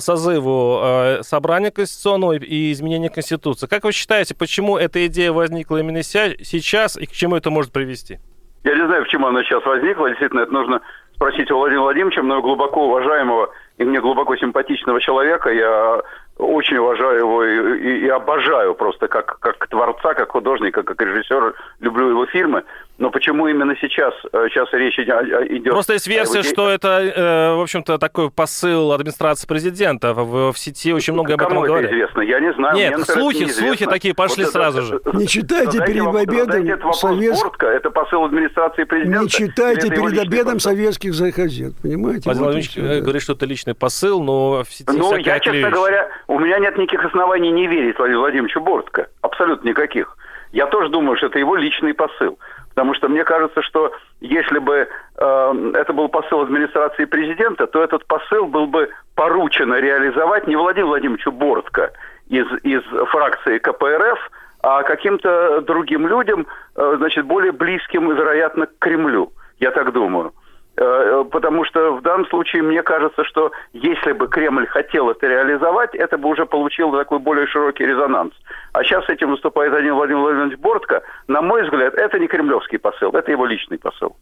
созыву 0.00 0.80
э, 0.82 1.22
собрания 1.22 1.70
конституционного 1.70 2.32
и 2.34 2.72
изменения 2.72 3.08
Конституции. 3.08 3.66
Как 3.66 3.84
вы 3.84 3.92
считаете, 3.92 4.34
почему 4.34 4.76
эта 4.76 5.06
идея 5.06 5.32
возникла 5.32 5.78
именно 5.78 6.02
сейчас 6.02 6.96
и 6.96 7.06
к 7.06 7.12
чему 7.12 7.36
это 7.36 7.50
может 7.50 7.72
привести? 7.72 8.18
Я 8.64 8.74
не 8.74 8.86
знаю, 8.86 9.04
почему 9.04 9.26
она 9.28 9.42
сейчас 9.44 9.64
возникла. 9.64 10.08
Действительно, 10.08 10.40
это 10.40 10.52
нужно 10.52 10.80
спросить 11.14 11.50
у 11.50 11.56
Владимира 11.56 11.82
Владимировича, 11.82 12.22
но 12.22 12.42
глубоко 12.42 12.86
уважаемого 12.86 13.50
и 13.78 13.84
мне 13.84 14.00
глубоко 14.00 14.36
симпатичного 14.36 15.00
человека. 15.00 15.50
Я 15.50 16.02
очень 16.36 16.76
уважаю 16.76 17.18
его 17.18 17.44
и, 17.44 17.78
и, 17.80 18.06
и 18.06 18.08
обожаю 18.08 18.74
просто 18.74 19.08
как, 19.08 19.38
как 19.40 19.66
творца, 19.68 20.14
как 20.14 20.32
художника, 20.32 20.82
как 20.82 21.00
режиссера. 21.00 21.54
Люблю 21.80 22.10
его 22.10 22.26
фильмы. 22.26 22.64
Но 22.98 23.10
почему 23.10 23.46
именно 23.46 23.76
сейчас? 23.80 24.12
Э, 24.32 24.46
сейчас 24.50 24.68
речь 24.72 24.98
идет... 24.98 25.72
Просто 25.72 25.92
есть 25.92 26.08
версия, 26.08 26.42
что 26.42 26.68
это, 26.68 27.00
э, 27.00 27.54
в 27.54 27.60
общем-то, 27.60 27.96
такой 27.98 28.28
посыл 28.28 28.92
администрации 28.92 29.46
президента. 29.46 30.14
В, 30.14 30.52
в 30.52 30.58
сети 30.58 30.92
очень 30.92 31.12
много 31.12 31.34
об 31.34 31.42
этом 31.42 31.62
говорят. 31.62 31.92
известно? 31.92 32.22
Я 32.22 32.40
не 32.40 32.52
знаю. 32.54 32.74
Нет, 32.74 32.96
Мне, 32.96 33.04
слухи, 33.04 33.46
слухи 33.46 33.86
такие 33.86 34.14
пошли 34.14 34.44
вот 34.44 34.52
сразу 34.52 34.82
же. 34.82 35.00
Не 35.12 35.28
читайте 35.28 35.78
перед 35.78 36.12
обедом 36.12 36.92
советских... 36.92 37.62
Это 37.62 37.90
посыл 37.90 38.24
администрации 38.24 38.82
президента. 38.82 39.22
Не 39.22 39.28
читайте 39.28 39.90
перед 39.90 40.18
обедом 40.18 40.58
советских 40.58 41.12
газет, 41.36 41.74
понимаете? 41.80 42.22
Владимир 42.24 42.46
Владимирович 42.46 42.76
вот 42.76 43.02
говорит, 43.04 43.22
что 43.22 43.34
это 43.34 43.46
личный 43.46 43.74
посыл, 43.74 44.24
но 44.24 44.64
в 44.64 44.72
сети 44.72 44.90
Ну, 44.92 45.16
я, 45.16 45.38
честно 45.38 45.70
говоря, 45.70 46.08
у 46.26 46.40
меня 46.40 46.58
нет 46.58 46.76
никаких 46.76 47.04
оснований 47.04 47.52
не 47.52 47.68
верить 47.68 47.96
Владимиру 47.96 48.22
Владимировичу 48.22 48.60
Бортко. 48.60 49.06
Абсолютно 49.20 49.68
никаких. 49.68 50.16
Я 50.52 50.66
тоже 50.66 50.88
думаю, 50.88 51.16
что 51.16 51.26
это 51.26 51.38
его 51.38 51.56
личный 51.56 51.94
посыл. 51.94 52.38
Потому 52.78 52.94
что 52.94 53.08
мне 53.08 53.24
кажется, 53.24 53.60
что 53.62 53.90
если 54.20 54.60
бы 54.60 54.86
э, 55.16 55.70
это 55.74 55.92
был 55.92 56.08
посыл 56.08 56.42
администрации 56.42 57.06
президента, 57.06 57.66
то 57.66 57.82
этот 57.82 58.06
посыл 58.06 58.46
был 58.46 58.68
бы 58.68 58.88
поручено 59.16 59.80
реализовать 59.80 60.46
не 60.46 60.54
Владимиру 60.54 60.90
Владимировичу 60.90 61.32
Бортко 61.32 61.90
из, 62.28 62.46
из 62.62 62.82
фракции 63.08 63.58
КПРФ, 63.58 64.30
а 64.62 64.84
каким-то 64.84 65.60
другим 65.62 66.06
людям, 66.06 66.46
э, 66.76 66.94
значит, 66.98 67.26
более 67.26 67.50
близким, 67.50 68.14
вероятно, 68.14 68.66
к 68.66 68.78
Кремлю. 68.78 69.32
Я 69.58 69.72
так 69.72 69.92
думаю. 69.92 70.32
Э, 70.80 71.24
потому 71.30 71.64
что 71.64 71.94
в 71.94 72.02
данном 72.02 72.26
случае 72.28 72.62
мне 72.62 72.82
кажется, 72.82 73.24
что 73.24 73.50
если 73.72 74.12
бы 74.12 74.28
Кремль 74.28 74.66
хотел 74.68 75.10
это 75.10 75.26
реализовать, 75.26 75.94
это 75.94 76.16
бы 76.18 76.28
уже 76.28 76.46
получило 76.46 76.96
такой 76.96 77.18
более 77.18 77.48
широкий 77.48 77.84
резонанс. 77.84 78.32
А 78.72 78.84
сейчас 78.84 79.04
с 79.06 79.08
этим 79.08 79.30
выступает 79.30 79.74
один 79.74 79.94
Владимир 79.94 80.20
Владимирович 80.20 80.58
Бортко. 80.58 81.02
На 81.26 81.42
мой 81.42 81.64
взгляд, 81.64 81.94
это 81.94 82.18
не 82.20 82.28
кремлевский 82.28 82.78
посыл, 82.78 83.10
это 83.10 83.30
его 83.30 83.44
личный 83.46 83.78
посыл. 83.78 84.16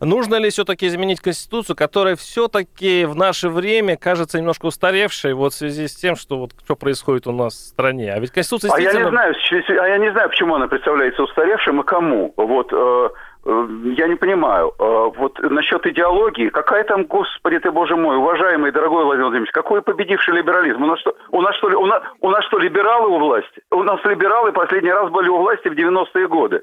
Нужно 0.00 0.36
ли 0.36 0.50
все-таки 0.50 0.86
изменить 0.86 1.20
Конституцию, 1.20 1.76
которая 1.76 2.16
все-таки 2.16 3.04
в 3.04 3.14
наше 3.14 3.48
время 3.48 3.96
кажется 3.96 4.38
немножко 4.38 4.66
устаревшей, 4.66 5.34
вот 5.34 5.52
в 5.52 5.56
связи 5.56 5.88
с 5.88 5.94
тем, 5.94 6.16
что 6.16 6.38
вот 6.38 6.52
что 6.64 6.76
происходит 6.76 7.26
у 7.26 7.32
нас 7.32 7.54
в 7.54 7.68
стране? 7.68 8.12
А 8.14 8.18
ведь 8.18 8.30
Конституция 8.30 8.68
действительно... 8.68 9.08
А 9.08 9.24
я 9.24 9.28
не 9.30 9.34
знаю, 9.34 9.82
а 9.82 9.88
я 9.88 9.98
не 9.98 10.12
знаю, 10.12 10.28
почему 10.30 10.54
она 10.54 10.68
представляется 10.68 11.22
устаревшим 11.22 11.80
и 11.80 11.84
кому. 11.84 12.32
Вот 12.36 12.72
э, 12.72 12.76
Э, 12.76 13.08
я 13.44 14.06
не 14.06 14.14
понимаю. 14.14 14.72
Э, 14.78 15.10
вот 15.16 15.38
насчет 15.40 15.84
идеологии, 15.86 16.48
какая 16.48 16.84
там, 16.84 17.04
господи 17.04 17.58
ты, 17.58 17.70
боже 17.70 17.96
мой, 17.96 18.16
уважаемый, 18.16 18.70
дорогой 18.70 19.04
Владимир 19.04 19.26
Владимирович, 19.26 19.52
какой 19.52 19.82
победивший 19.82 20.34
либерализм? 20.34 20.82
У 20.82 20.86
нас 20.86 21.00
что, 21.00 21.16
у 21.30 21.40
нас 21.40 21.56
что, 21.56 21.66
у 21.68 21.86
нас, 21.86 22.02
у 22.20 22.30
нас 22.30 22.44
что 22.44 22.58
либералы 22.58 23.08
у 23.08 23.18
власти? 23.18 23.62
У 23.70 23.82
нас 23.82 24.00
либералы 24.04 24.52
последний 24.52 24.92
раз 24.92 25.10
были 25.10 25.28
у 25.28 25.38
власти 25.38 25.68
в 25.68 25.72
90-е 25.72 26.28
годы. 26.28 26.62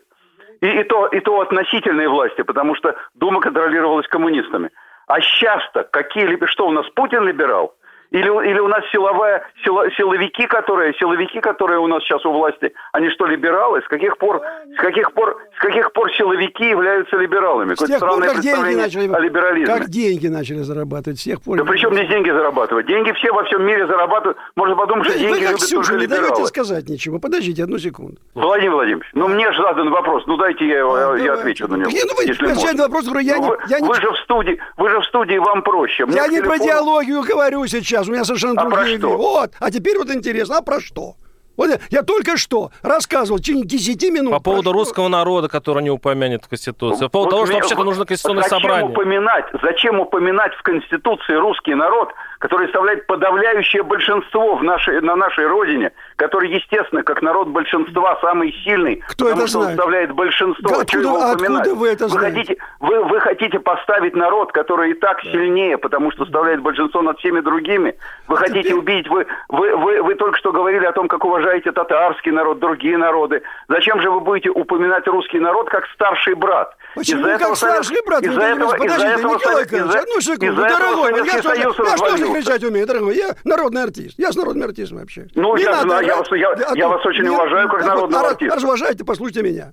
И, 0.62 0.68
и, 0.68 0.84
то, 0.84 1.08
и 1.08 1.20
то 1.20 1.42
относительные 1.42 2.10
власти, 2.10 2.42
потому 2.44 2.76
что 2.76 2.96
Дума 3.16 3.42
контролировалась 3.42 4.08
коммунистами. 4.08 4.70
А 5.08 5.22
сейчас-то 5.22 5.84
какие, 5.84 6.38
что 6.46 6.68
у 6.68 6.72
нас 6.72 6.88
Путин 6.92 7.26
либерал? 7.26 7.74
Или, 8.12 8.50
или 8.50 8.60
у 8.60 8.68
нас 8.68 8.84
силовая, 8.92 9.44
сила, 9.64 9.86
силовики, 9.92 10.48
которые, 10.48 10.94
силовики, 10.96 11.40
которые 11.40 11.80
у 11.80 11.88
нас 11.88 12.02
сейчас 12.04 12.26
у 12.26 12.32
власти, 12.32 12.74
они 12.92 13.10
что, 13.12 13.28
либералы? 13.28 13.82
С 13.82 13.88
каких 13.88 14.18
пор, 14.18 14.42
с 14.76 14.82
каких 14.82 15.14
пор, 15.14 15.38
с 15.56 15.60
каких 15.62 15.94
пор 15.94 16.12
силовики 16.14 16.70
являются 16.70 17.18
либералами? 17.18 17.76
С 17.76 17.86
тех 17.86 18.00
пор, 18.00 18.20
как 18.22 18.40
деньги 18.40 18.76
начали, 18.76 19.14
о 19.14 19.20
либерализме. 19.20 19.68
Как 19.68 19.90
деньги 19.90 20.28
начали 20.28 20.60
зарабатывать, 20.60 21.20
с 21.20 21.24
тех 21.24 21.40
пор. 21.42 21.58
Да 21.58 21.66
при 21.66 21.78
чем 21.78 21.94
здесь 21.94 22.10
деньги 22.10 22.32
зарабатывать? 22.32 22.88
Деньги 22.88 23.12
все 23.12 23.32
во 23.32 23.44
всем 23.44 23.64
мире 23.64 23.86
зарабатывают. 23.86 24.38
Можно 24.56 24.76
подумать, 24.76 25.06
что 25.06 25.14
вы, 25.14 25.20
деньги 25.20 25.34
вы 25.34 25.40
любят 25.42 25.58
Ксюша, 25.58 25.94
не 25.94 26.00
либералы. 26.00 26.30
даете 26.30 26.46
сказать 26.48 26.90
ничего. 26.90 27.20
Подождите 27.20 27.64
одну 27.64 27.78
секунду. 27.78 28.18
Владимир 28.34 28.74
Владимирович, 28.74 29.08
ну 29.14 29.28
мне 29.28 29.52
же 29.52 29.62
задан 29.62 29.92
вопрос. 29.92 30.24
Ну 30.26 30.36
дайте 30.38 30.68
я, 30.68 30.84
а, 30.84 31.16
я 31.16 31.34
отвечу 31.34 31.68
на 31.68 31.76
него. 31.76 31.92
Не, 31.92 32.04
ну 32.06 32.14
вы 32.18 32.24
если 32.24 32.78
вопрос, 32.82 33.06
говорю, 33.06 33.20
я, 33.20 33.38
ну, 33.38 33.56
не, 33.56 33.70
я 33.70 33.80
вы, 33.80 33.88
не... 33.88 34.02
же 34.02 34.12
в 34.12 34.18
студии, 34.24 34.60
вы 34.78 34.90
же 34.90 35.00
в 35.00 35.06
студии, 35.06 35.38
вам 35.38 35.62
проще. 35.62 36.08
Мне 36.08 36.16
я 36.16 36.28
не 36.28 36.42
про 36.42 36.58
диалогию 36.58 37.22
говорю 37.22 37.68
сейчас. 37.68 37.99
У 38.08 38.12
меня 38.12 38.24
совершенно 38.24 38.62
а 38.62 38.70
другие 38.70 39.00
про 39.00 39.08
что? 39.08 39.18
Вот. 39.18 39.52
А 39.60 39.72
теперь 39.72 39.98
вот 39.98 40.10
интересно, 40.12 40.58
а 40.58 40.62
про 40.62 40.80
что? 40.80 41.16
Вот 41.60 41.68
я, 41.70 41.78
я 41.90 42.04
только 42.04 42.38
что 42.38 42.72
рассказывал 42.84 43.38
в 43.38 43.42
течение 43.42 43.66
10 43.66 44.02
минут. 44.14 44.32
По 44.32 44.40
поводу 44.40 44.70
что- 44.70 44.72
русского 44.80 45.10
народа, 45.10 45.50
который 45.50 45.84
не 45.84 45.90
упомянет 45.90 46.46
в 46.46 46.48
Конституции. 46.48 47.04
По 47.04 47.10
поводу 47.10 47.32
Вот 47.32 47.36
того, 47.36 47.46
что 47.48 47.56
вообще-то 47.56 47.76
вот 47.76 47.84
нужно 47.84 48.06
конституционное 48.06 48.44
зачем 48.44 48.60
собрание. 48.62 48.90
Упоминать, 48.92 49.46
зачем 49.62 50.00
упоминать 50.00 50.54
в 50.54 50.62
Конституции 50.62 51.34
русский 51.34 51.76
народ, 51.76 52.14
который 52.40 52.68
составляет 52.68 53.06
подавляющее 53.08 53.84
большинство 53.84 54.56
в 54.56 54.64
нашей, 54.64 55.02
на 55.02 55.18
нашей 55.18 55.48
родине, 55.48 55.92
который, 56.16 56.50
естественно, 56.50 57.04
как 57.04 57.22
народ 57.22 57.50
большинства, 57.50 58.18
самый 58.22 58.54
сильный, 58.64 59.04
Кто 59.10 59.26
потому 59.26 59.42
это 59.42 59.48
что 59.50 59.58
он 59.60 59.64
знает? 59.66 59.78
составляет 59.78 60.12
большинство. 60.14 60.80
Откуда- 60.80 61.04
его 61.04 61.18
откуда 61.18 61.34
упоминать? 61.36 61.68
вы 61.74 61.88
это 61.90 62.08
знаете? 62.08 62.38
Хотите, 62.38 62.58
вы, 62.80 63.04
вы 63.04 63.20
хотите 63.20 63.60
поставить 63.60 64.16
народ, 64.16 64.54
который 64.54 64.92
и 64.92 64.94
так 64.94 65.22
сильнее, 65.24 65.78
потому 65.78 66.12
что 66.14 66.24
составляет 66.24 66.62
большинство 66.62 67.02
над 67.02 67.20
всеми 67.20 67.42
другими. 67.42 67.96
Вы 68.30 68.38
хотите 68.38 68.62
теперь- 68.62 68.76
убить, 68.76 69.10
вы, 69.10 69.28
вы, 69.50 69.76
вы, 69.76 70.02
вы 70.04 70.16
только 70.16 70.38
что 70.38 70.54
говорили 70.54 70.86
о 70.86 70.94
том, 70.94 71.10
как 71.10 71.26
уважаете 71.50 71.72
татарский 71.72 72.32
народ, 72.32 72.60
другие 72.60 72.98
народы. 72.98 73.42
Зачем 73.68 74.00
же 74.02 74.10
вы 74.12 74.20
будете 74.20 74.50
упоминать 74.50 75.08
русский 75.08 75.40
народ 75.40 75.68
как 75.70 75.84
старший 75.96 76.36
брат? 76.36 76.76
Почему 76.96 77.22
Из-за 77.22 77.32
как 77.34 77.42
этого 77.42 77.56
старший 77.56 77.84
Совет- 77.86 78.06
брат? 78.06 78.22
из-за 78.24 78.42
этого- 78.42 78.66
из-за 78.66 78.78
Подождите, 78.78 79.08
этого 79.10 79.34
Николай 79.34 79.64
Николаевич, 79.64 79.72
из-за- 79.90 80.00
одну 80.00 80.22
секунду, 80.22 80.46
из-за 80.54 80.66
этого 80.66 80.80
дорогой 80.80 81.12
мой, 81.12 81.20
я 81.26 81.32
Союз 81.42 81.46
я 81.58 81.74
что 81.74 81.84
же 81.86 81.92
развалился. 81.92 82.34
кричать 82.34 82.64
умею, 82.64 82.88
дорогой? 82.88 83.16
Я 83.16 83.30
народный 83.44 83.84
артист, 83.84 84.16
я 84.18 84.32
с 84.32 84.36
народным 84.36 84.70
артистом 84.70 84.98
общаюсь. 85.00 85.32
Ну, 85.36 85.56
Не 85.56 85.64
я 85.64 85.72
надо 85.72 85.82
знаю, 85.84 86.06
я 86.06 86.14
я- 86.38 86.56
Да, 86.56 86.72
я 86.76 86.86
а 86.86 86.90
вас 86.90 87.06
очень 87.06 87.28
уважаю 87.28 87.70
как 87.70 87.80
так 87.80 87.90
вот, 87.90 87.96
народного 87.96 88.28
артиста. 88.30 88.56
Раз 88.56 88.64
уважаете, 88.64 89.06
послушайте 89.06 89.44
меня. 89.44 89.72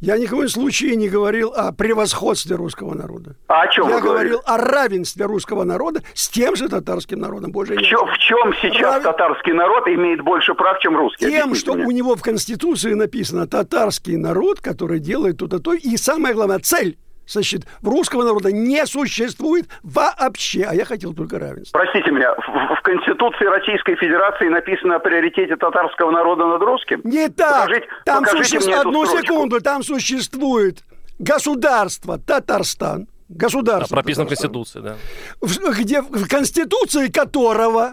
Я 0.00 0.18
ни 0.18 0.26
в 0.26 0.30
коем 0.30 0.48
случае 0.48 0.96
не 0.96 1.08
говорил 1.08 1.52
о 1.54 1.72
превосходстве 1.72 2.56
русского 2.56 2.94
народа. 2.94 3.36
А 3.48 3.62
о 3.62 3.68
чем 3.68 3.88
Я 3.88 4.00
говорил 4.00 4.40
о 4.44 4.58
равенстве 4.58 5.26
русского 5.26 5.64
народа 5.64 6.02
с 6.14 6.28
тем 6.28 6.56
же 6.56 6.68
татарским 6.68 7.18
народом. 7.20 7.52
Больше 7.52 7.74
В 7.76 7.82
чем, 7.82 8.06
в 8.06 8.18
чем 8.18 8.52
сейчас 8.60 8.96
Рав- 8.96 9.02
татарский 9.04 9.52
народ 9.52 9.86
имеет 9.88 10.20
больше 10.22 10.54
прав, 10.54 10.78
чем 10.80 10.96
русский? 10.96 11.26
Тем, 11.26 11.54
что 11.54 11.74
мне. 11.74 11.86
у 11.86 11.90
него 11.90 12.16
в 12.16 12.22
Конституции 12.22 12.94
написано 12.94 13.46
татарский 13.46 14.16
народ, 14.16 14.60
который 14.60 14.98
делает 14.98 15.38
то-то 15.38 15.58
то. 15.58 15.72
И 15.74 15.96
самое 15.96 16.34
главное, 16.34 16.58
цель 16.58 16.96
значит, 17.26 17.62
в 17.82 17.88
русского 17.88 18.22
народа 18.24 18.52
не 18.52 18.84
существует 18.86 19.68
вообще. 19.82 20.64
А 20.64 20.74
я 20.74 20.84
хотел 20.84 21.14
только 21.14 21.38
равенства. 21.38 21.78
Простите 21.78 22.10
меня, 22.10 22.34
в, 22.34 22.76
в 22.76 22.82
Конституции 22.82 23.44
Российской 23.46 23.96
Федерации 23.96 24.48
написано 24.48 24.96
о 24.96 24.98
приоритете 24.98 25.56
татарского 25.56 26.10
народа 26.10 26.46
над 26.46 26.62
русским? 26.62 27.00
Не 27.04 27.28
так. 27.28 27.66
Покажите- 27.68 27.86
там 28.04 28.24
покажите 28.24 28.48
существует... 28.60 28.78
Одну 28.80 29.06
строчку. 29.06 29.26
секунду. 29.26 29.60
Там 29.60 29.82
существует 29.82 30.78
государство 31.18 32.18
Татарстан. 32.18 33.06
Да, 33.26 33.46
Государство 33.46 33.94
прописано 33.96 34.26
в 34.26 34.28
Татарстан, 34.28 34.52
Конституции, 34.52 34.80
да. 34.80 34.96
в- 35.40 35.80
где 35.80 36.02
в 36.02 36.28
Конституции 36.28 37.08
которого 37.08 37.92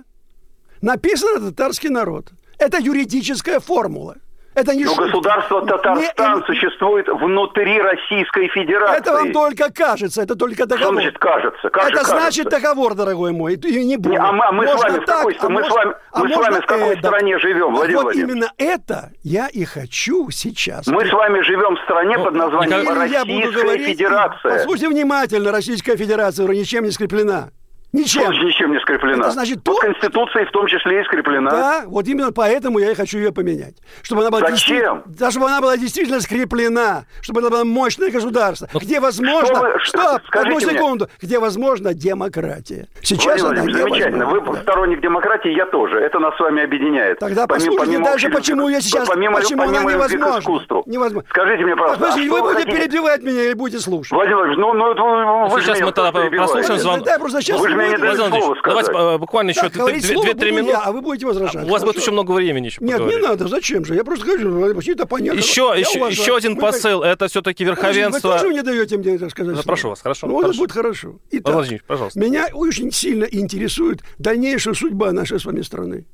написано 0.81 1.49
татарский 1.51 1.89
народ. 1.89 2.27
Это 2.59 2.77
юридическая 2.79 3.59
формула. 3.59 4.17
Это 4.53 4.75
не 4.75 4.83
Но 4.83 4.89
шутка. 4.91 5.05
государство 5.05 5.65
Татарстан 5.65 6.39
Не- 6.39 6.45
существует 6.45 7.07
внутри 7.07 7.81
Российской 7.81 8.49
Федерации. 8.49 8.99
Это 8.99 9.13
вам 9.13 9.31
только 9.31 9.71
кажется, 9.71 10.21
это 10.21 10.35
только 10.35 10.55
Что 10.63 10.65
договор. 10.67 10.93
значит 10.95 11.17
кажется? 11.19 11.61
Же 11.61 11.67
это 11.69 11.79
кажется? 11.79 12.05
значит 12.05 12.49
договор, 12.49 12.93
дорогой 12.95 13.31
мой, 13.31 13.53
и 13.55 13.85
не 13.85 13.95
будет. 13.95 14.11
Не, 14.11 14.17
а 14.17 14.31
мы, 14.33 14.43
а 14.45 14.51
мы 14.51 14.67
с 14.67 14.71
Можно 14.73 14.89
вами 14.89 14.99
в 14.99 15.05
так, 15.05 15.17
какой, 15.19 15.37
а 15.39 15.49
мы 15.49 15.61
с 15.63 15.69
можно- 15.69 15.75
вами, 15.75 15.93
а 16.11 16.19
мы 16.19 16.29
с 16.29 16.35
вами 16.35 16.59
в 16.61 16.65
какой 16.65 16.93
эдак. 16.95 17.05
стране 17.05 17.39
живем, 17.39 17.73
Владимир 17.75 18.03
вот 18.03 18.15
именно 18.15 18.51
это 18.57 19.11
я 19.23 19.47
и 19.47 19.63
хочу 19.63 20.29
сейчас. 20.31 20.85
Мы 20.87 21.05
с 21.05 21.13
вами 21.13 21.39
живем 21.41 21.75
в 21.77 21.79
стране 21.83 22.17
Ну, 22.17 22.23
под 22.25 22.33
названием 22.33 22.79
я 22.81 23.23
буду 23.23 23.39
Российская 23.39 23.63
говорить, 23.63 23.87
Федерация. 23.87 24.51
Послушайте 24.57 24.89
внимательно, 24.89 25.51
Российская 25.53 25.95
Федерация 25.95 26.43
уже 26.43 26.55
ничем 26.57 26.83
не 26.83 26.91
скреплена. 26.91 27.49
Ничем. 27.93 28.23
значит 28.23 28.43
ничем 28.43 28.71
не 28.71 28.79
скреплена? 28.79 29.17
Это 29.23 29.31
значит 29.31 29.57
Вот 29.57 29.75
то- 29.75 29.81
Конституцией 29.81 30.45
в 30.45 30.51
том 30.51 30.65
числе 30.67 31.01
и 31.01 31.03
скреплена. 31.03 31.51
Да, 31.51 31.83
вот 31.87 32.07
именно 32.07 32.31
поэтому 32.31 32.79
я 32.79 32.91
и 32.91 32.95
хочу 32.95 33.17
ее 33.17 33.33
поменять. 33.33 33.75
Чтобы 34.01 34.21
она 34.21 34.31
была 34.31 34.39
Зачем? 34.41 34.55
действительно- 34.55 35.03
Да, 35.07 35.31
чтобы 35.31 35.45
она 35.47 35.59
была 35.61 35.75
действительно 35.77 36.21
скреплена, 36.21 37.03
чтобы 37.21 37.41
это 37.41 37.49
было 37.49 37.63
мощное 37.65 38.09
государство, 38.09 38.67
где 38.73 38.99
возможно... 39.01 39.45
что 39.47 39.59
вы- 39.59 39.73
Стоп, 39.83 40.21
скажите 40.27 40.55
одну 40.55 40.67
мне. 40.69 40.77
секунду. 40.77 41.07
Где 41.21 41.39
возможно 41.39 41.93
демократия. 41.93 42.87
Сейчас 43.01 43.41
Владимир 43.41 43.61
она 43.69 43.73
замечательно. 43.79 44.15
невозможна. 44.23 44.51
Вы 44.51 44.55
Да. 44.55 44.61
сторонник 44.61 45.01
демократии, 45.01 45.49
я 45.55 45.65
тоже. 45.65 45.97
Это 45.99 46.19
нас 46.19 46.35
с 46.37 46.39
вами 46.39 46.63
объединяет. 46.63 47.19
Тогда 47.19 47.45
Помимо- 47.45 47.47
послушайте 47.47 47.85
помимо 47.85 48.05
дальше, 48.05 48.29
почему 48.29 48.69
я 48.69 48.79
сейчас... 48.81 49.07
Помимо, 49.07 49.39
почему 49.39 49.63
она 49.63 49.71
помимо 49.81 50.07
к 50.07 50.11
невозможна. 50.13 50.83
Невозможно. 50.85 51.29
Скажите 51.29 51.63
мне, 51.65 51.75
пожалуйста, 51.75 52.05
а 52.05 52.07
подождите, 52.07 52.27
что 52.27 52.35
вы 52.35 52.41
вы 52.47 52.53
будете 52.53 52.69
хотите? 52.71 52.87
перебивать 52.89 53.21
меня 53.23 53.43
или 53.43 53.53
будете 53.53 53.79
слушать? 53.83 54.11
Владимир 54.13 54.57
ну, 54.57 54.73
ну, 54.73 55.47
вы 55.49 55.59
же 55.59 55.65
Сейчас 55.67 55.81
мы 55.81 55.91
тогда 55.91 56.11
перебиваете. 56.11 56.37
прослушаем 56.53 56.79
звон- 56.79 57.03
Да, 57.03 57.19
просто 57.19 57.41
сейчас 57.41 57.59
Вы 57.59 57.67
вы 57.69 57.80
меня 57.81 57.97
не 57.97 58.03
Владимир 58.03 58.29
Владимирович, 58.29 58.61
давайте 58.63 58.91
э, 58.91 59.17
буквально 59.17 59.49
еще 59.51 59.61
Так, 59.61 59.73
говорить 59.73 60.05
слово 60.05 60.25
2-3 60.25 60.33
буду 60.33 60.45
минуты. 60.47 60.67
я, 60.71 60.79
а 60.81 60.91
вы 60.91 61.01
будете 61.01 61.25
возражать. 61.25 61.67
У 61.67 61.71
вас 61.71 61.83
будет 61.83 61.97
еще 61.97 62.11
много 62.11 62.31
времени 62.31 62.65
еще 62.67 62.77
Нет, 62.83 62.99
не 62.99 63.17
надо, 63.17 63.47
зачем 63.47 63.85
же? 63.85 63.95
Я 63.95 64.03
просто 64.03 64.25
говорю, 64.25 64.65
это 64.65 65.05
понятно. 65.05 65.37
Еще, 65.37 65.73
еще, 65.77 65.99
еще 66.09 66.35
один 66.35 66.55
посыл. 66.57 67.03
Это 67.03 67.27
все-таки 67.27 67.63
Подождите, 67.65 67.81
Вы 67.83 67.91
верховенство. 67.93 68.39
тоже 68.39 68.53
не 68.53 68.61
даете 68.61 68.97
мне 68.97 69.15
это 69.15 69.29
сказать? 69.29 69.63
Прошу 69.65 69.89
вас, 69.89 70.01
хорошо, 70.01 70.27
Ну, 70.27 70.41
это 70.41 70.57
будет 70.57 70.71
хорошо. 70.71 71.15
Итак, 71.31 71.53
Владимир, 71.55 71.83
пожалуйста. 71.87 72.19
меня 72.19 72.47
очень 72.53 72.91
сильно 72.91 73.25
интересует 73.25 74.01
дальнейшая 74.17 74.73
судьба 74.73 75.11
нашей 75.11 75.39
с 75.39 75.45
вами 75.45 75.61
страны. 75.61 76.05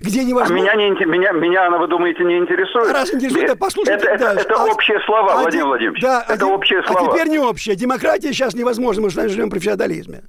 Где 0.00 0.22
А 0.22 0.24
невозможно... 0.24 0.54
меня, 0.60 0.74
не, 0.74 0.90
меня, 1.04 1.30
меня 1.32 1.66
она, 1.68 1.78
вы 1.78 1.86
думаете, 1.86 2.24
не 2.24 2.38
интересует? 2.38 2.90
Раз 2.90 3.14
интересует, 3.14 3.42
Мне- 3.44 3.48
да 3.52 3.56
послушайте 3.56 3.92
это, 3.92 4.08
это, 4.14 4.24
дальше. 4.24 4.44
это 4.46 4.54
А- 4.56 4.64
общие 4.64 5.00
слова, 5.06 5.34
а 5.34 5.40
Владимир 5.42 5.66
Владимирович. 5.66 6.02
Да, 6.02 6.24
это 6.28 6.44
а 6.46 6.48
общие 6.48 6.80
А 6.80 6.86
слова. 6.92 7.12
теперь 7.12 7.28
не 7.28 7.38
общие. 7.38 7.76
Демократия 7.76 8.32
сейчас 8.32 8.54
невозможна, 8.54 9.02
мы 9.02 9.10
же 9.10 9.28
живем 9.28 9.50
при 9.50 9.60
феодализме. 9.60 10.22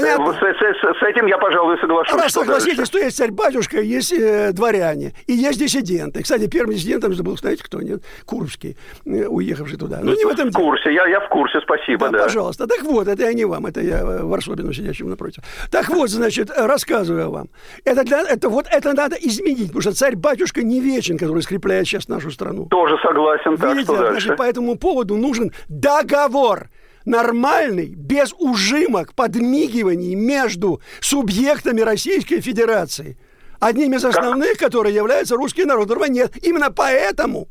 Понятно? 0.00 0.32
С, 0.32 0.36
с- 0.36 0.98
с 0.98 1.02
этим 1.02 1.26
я, 1.26 1.38
пожалуй, 1.38 1.78
соглашусь. 1.80 2.14
Раз 2.14 2.30
Что 2.30 2.40
согласитесь, 2.40 2.76
дальше? 2.76 2.90
что 2.90 2.98
есть 2.98 3.16
царь-батюшка, 3.16 3.80
есть 3.80 4.12
э, 4.12 4.52
дворяне, 4.52 5.12
и 5.26 5.32
есть 5.32 5.58
диссиденты. 5.58 6.22
Кстати, 6.22 6.46
первым 6.48 6.74
диссидентом 6.74 7.14
забыл, 7.14 7.36
знаете, 7.36 7.64
кто? 7.64 7.80
Нет? 7.80 8.02
Курбский, 8.24 8.76
э, 9.06 9.26
уехавший 9.26 9.78
туда. 9.78 10.00
Ну, 10.02 10.14
не 10.14 10.24
в 10.24 10.28
этом 10.28 10.50
В 10.50 10.54
курсе, 10.54 10.92
я, 10.92 11.06
я 11.06 11.20
в 11.20 11.28
курсе, 11.28 11.60
спасибо, 11.62 12.06
Да, 12.10 12.18
да. 12.18 12.24
пожалуйста. 12.24 12.66
Так 12.66 12.82
вот, 12.82 13.08
это 13.08 13.22
я 13.24 13.32
не 13.32 13.44
вам, 13.44 13.66
это 13.66 13.80
я 13.80 14.00
э, 14.00 14.22
Варсобину 14.24 14.72
сидящему 14.72 15.10
напротив. 15.10 15.42
Так 15.70 15.88
вот, 15.88 16.10
значит, 16.10 16.50
э, 16.50 16.66
рассказываю 16.66 17.30
вам. 17.30 17.48
Это, 17.84 18.04
для, 18.04 18.22
это 18.22 18.48
вот 18.48 18.66
это 18.70 18.92
надо 18.92 19.16
изменить, 19.16 19.68
потому 19.68 19.80
что 19.82 19.92
царь-батюшка 19.94 20.62
не 20.62 20.80
вечен, 20.80 21.16
который 21.18 21.42
скрепляет 21.42 21.86
сейчас 21.86 22.08
нашу 22.08 22.30
страну. 22.30 22.66
Тоже 22.66 22.96
согласен, 23.02 23.56
так 23.56 23.70
Видите, 23.70 23.84
что 23.84 23.96
дальше? 23.96 24.12
значит, 24.12 24.36
по 24.36 24.42
этому 24.42 24.76
поводу 24.76 25.16
нужен 25.16 25.52
договор 25.68 26.68
нормальный, 27.06 27.94
без 27.96 28.34
ужимок, 28.38 29.14
подмигиваний 29.14 30.14
между 30.14 30.80
субъектами 31.00 31.80
Российской 31.80 32.40
Федерации. 32.40 33.16
Одним 33.60 33.94
из 33.94 34.04
основных, 34.04 34.58
которые 34.58 34.94
является 34.94 35.36
русский 35.36 35.64
народ, 35.64 35.88
другого 35.88 36.10
нет. 36.10 36.32
Именно 36.42 36.70
поэтому, 36.70 37.48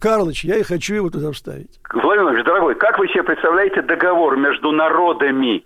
Карлыч, 0.00 0.44
я 0.44 0.56
и 0.56 0.62
хочу 0.62 0.94
его 0.94 1.10
туда 1.10 1.32
вставить. 1.32 1.78
Владимир 1.92 2.22
Владимирович, 2.22 2.46
дорогой, 2.46 2.74
как 2.76 2.98
вы 2.98 3.08
себе 3.08 3.22
представляете 3.24 3.82
договор 3.82 4.36
между 4.36 4.72
народами? 4.72 5.64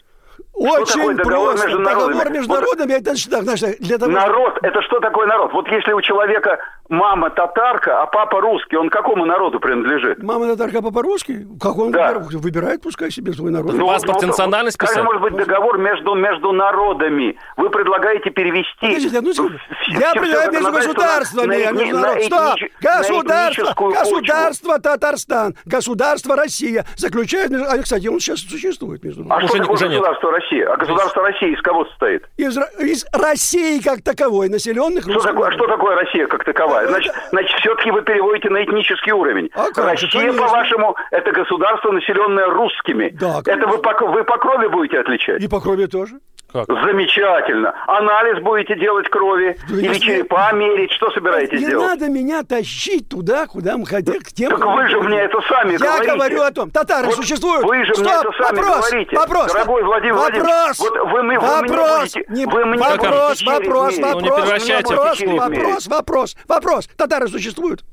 такое 0.53 0.81
Очень 0.81 1.17
договор 1.17 1.51
просто. 1.51 1.67
между 1.69 1.83
договор 1.85 2.11
народами? 2.15 2.35
между 2.37 2.49
Вот- 2.53 2.61
народами, 2.61 2.93
это 2.93 3.05
значит, 3.05 3.31
так, 3.31 3.43
значит, 3.45 3.77
для 3.81 3.99
того, 3.99 4.11
Народ, 4.13 4.59
это 4.63 4.83
что 4.83 5.01
такое 5.01 5.27
народ? 5.27 5.53
Вот 5.53 5.69
если 5.69 5.93
у 5.93 6.01
человека 6.01 6.59
мама 6.93 7.31
татарка, 7.31 8.03
а 8.03 8.07
папа 8.07 8.41
русский, 8.41 8.77
он 8.77 8.91
какому 8.91 9.25
народу 9.25 9.59
принадлежит? 9.59 10.23
Мама 10.23 10.47
татарка 10.47 10.83
по-русски, 10.83 11.47
как 11.61 11.77
он 11.79 11.91
Да. 11.91 12.19
выбирает, 12.19 12.83
пускай 12.83 13.11
себе 13.11 13.33
свой 13.33 13.51
народ. 13.51 13.73
Ну, 13.75 13.87
паспорте 13.87 14.27
национальность 14.27 14.77
Как 14.77 14.89
же 14.91 14.95
писать? 14.97 15.05
может 15.05 15.23
быть 15.23 15.35
договор 15.35 15.79
между, 15.79 16.15
между 16.15 16.53
народами? 16.53 17.37
Вы 17.57 17.71
предлагаете 17.71 18.31
перевести... 18.31 18.69
Подождите, 18.81 19.19
одну 19.19 19.33
секунду. 19.33 19.59
Я 19.89 20.13
предлагаю 20.13 20.53
между 20.53 20.73
государствами, 20.73 21.63
на 21.65 21.69
а 21.69 21.73
между 21.73 21.95
на 21.97 22.01
народ- 22.03 22.25
Стоп! 22.25 22.39
этнич- 22.41 22.71
на 22.83 22.99
Государство, 22.99 23.89
государство 23.91 24.79
Татарстан, 24.79 25.55
государство 25.65 26.37
Россия 26.37 26.85
заключает... 26.97 27.51
между- 27.51 27.67
А, 27.69 27.79
кстати, 27.79 28.07
он 28.09 28.21
сейчас 28.21 28.41
существует 28.41 29.03
между 29.03 29.23
А 29.25 29.37
нами. 29.37 29.47
что 29.47 29.57
Уже- 29.57 29.63
такое 29.63 29.89
государство 29.89 30.31
России? 30.33 30.61
А 30.63 30.77
государство 30.77 31.23
России 31.23 31.53
из 31.55 31.63
кого 31.63 31.85
состоит? 31.87 32.25
Из, 32.37 32.57
из 32.81 33.07
России 33.13 33.81
как 33.81 34.03
таковой, 34.03 34.49
населенных 34.51 35.05
Что 35.05 35.21
такое, 35.21 35.49
а 35.49 35.53
что 35.53 35.61
народом. 35.63 35.79
такое 35.79 35.97
Россия 35.97 36.27
как 36.27 36.45
таковая? 36.45 36.82
Ну, 36.85 36.88
Значит, 36.88 37.12
значит 37.31 37.61
все-таки 37.61 37.90
вы 37.90 38.03
переводите 38.03 38.49
на 38.51 38.62
этнический 38.64 39.12
уровень. 39.12 39.51
А 39.55 39.68
как 39.73 39.85
Россия, 39.92 40.33
по-вашему, 40.33 40.97
это 41.11 41.33
государство, 41.33 41.92
населенное 41.92 42.47
русскими. 42.47 43.11
Да, 43.21 43.40
это 43.45 43.66
вы 43.66 43.79
по, 43.79 43.92
вы 44.07 44.25
по 44.25 44.38
крови 44.38 44.66
будете 44.68 45.01
отличать? 45.01 45.42
И 45.42 45.49
по 45.49 45.61
крови 45.61 45.87
тоже. 45.87 46.16
Как? 46.53 46.67
Замечательно. 46.67 47.75
Анализ 47.87 48.43
будете 48.43 48.79
делать 48.79 49.09
крови? 49.09 49.57
Да 49.71 49.75
Или 49.77 49.87
если- 49.88 50.01
черепа 50.01 50.53
мерить? 50.53 50.93
Что 50.93 51.11
собираетесь 51.11 51.59
Не 51.61 51.67
делать? 51.71 51.88
надо 51.88 52.09
меня 52.11 52.43
тащить 52.43 53.09
туда, 53.09 53.47
куда 53.47 53.79
мы 53.79 53.87
хотим, 53.87 54.21
к 54.21 54.29
тем... 54.29 54.51
Так 54.51 54.65
вы 54.65 54.87
же 54.88 55.01
мне 55.01 55.19
это 55.21 55.41
сами 55.49 55.73
Я 55.73 55.79
говорите. 55.79 56.12
говорю 56.12 56.43
о 56.43 56.51
том. 56.51 56.71
Татары 56.71 57.07
Вот 57.07 57.17
существуют. 57.17 57.65
Вы 57.65 57.85
же 57.87 57.95
Стоп, 57.95 58.07
мне 58.07 58.15
это 58.15 58.33
сами 58.33 58.57
вопрос, 58.59 58.91
говорите. 58.91 59.17
Вопрос. 59.17 59.53
Дорогой 59.53 59.83
Владимир 59.85 60.15
вопрос, 60.15 60.33
Владимирович, 60.43 60.79
вот 60.79 60.91
вы, 60.99 61.05
мы- 61.05 61.12
вы 61.15 61.23
мне 61.23 61.38
вопрос, 61.38 62.01
будете- 62.15 62.25
не- 62.29 62.47
вы 62.47 62.65
мне 62.67 62.79
вопрос, 62.79 63.43
будете 63.43 63.51
вопрос, 63.51 63.95
через 63.95 64.12
Ну, 64.12 64.21
не 64.21 64.29
вопрос, 64.31 64.41
превращайте 64.43 64.95
вопрос, 64.95 65.21
вопрос, 65.21 65.38
вопрос, 65.38 65.87
вопрос, 65.88 66.37
вопрос. 66.49 66.88
Татары 66.99 67.29
существуют? 67.29 67.85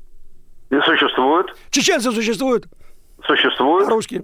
Не 0.70 0.80
существует. 0.82 1.46
Чеченцы 1.70 2.12
существуют? 2.12 2.66
Существует. 3.26 3.86
А 3.88 3.90
русские? 3.90 4.22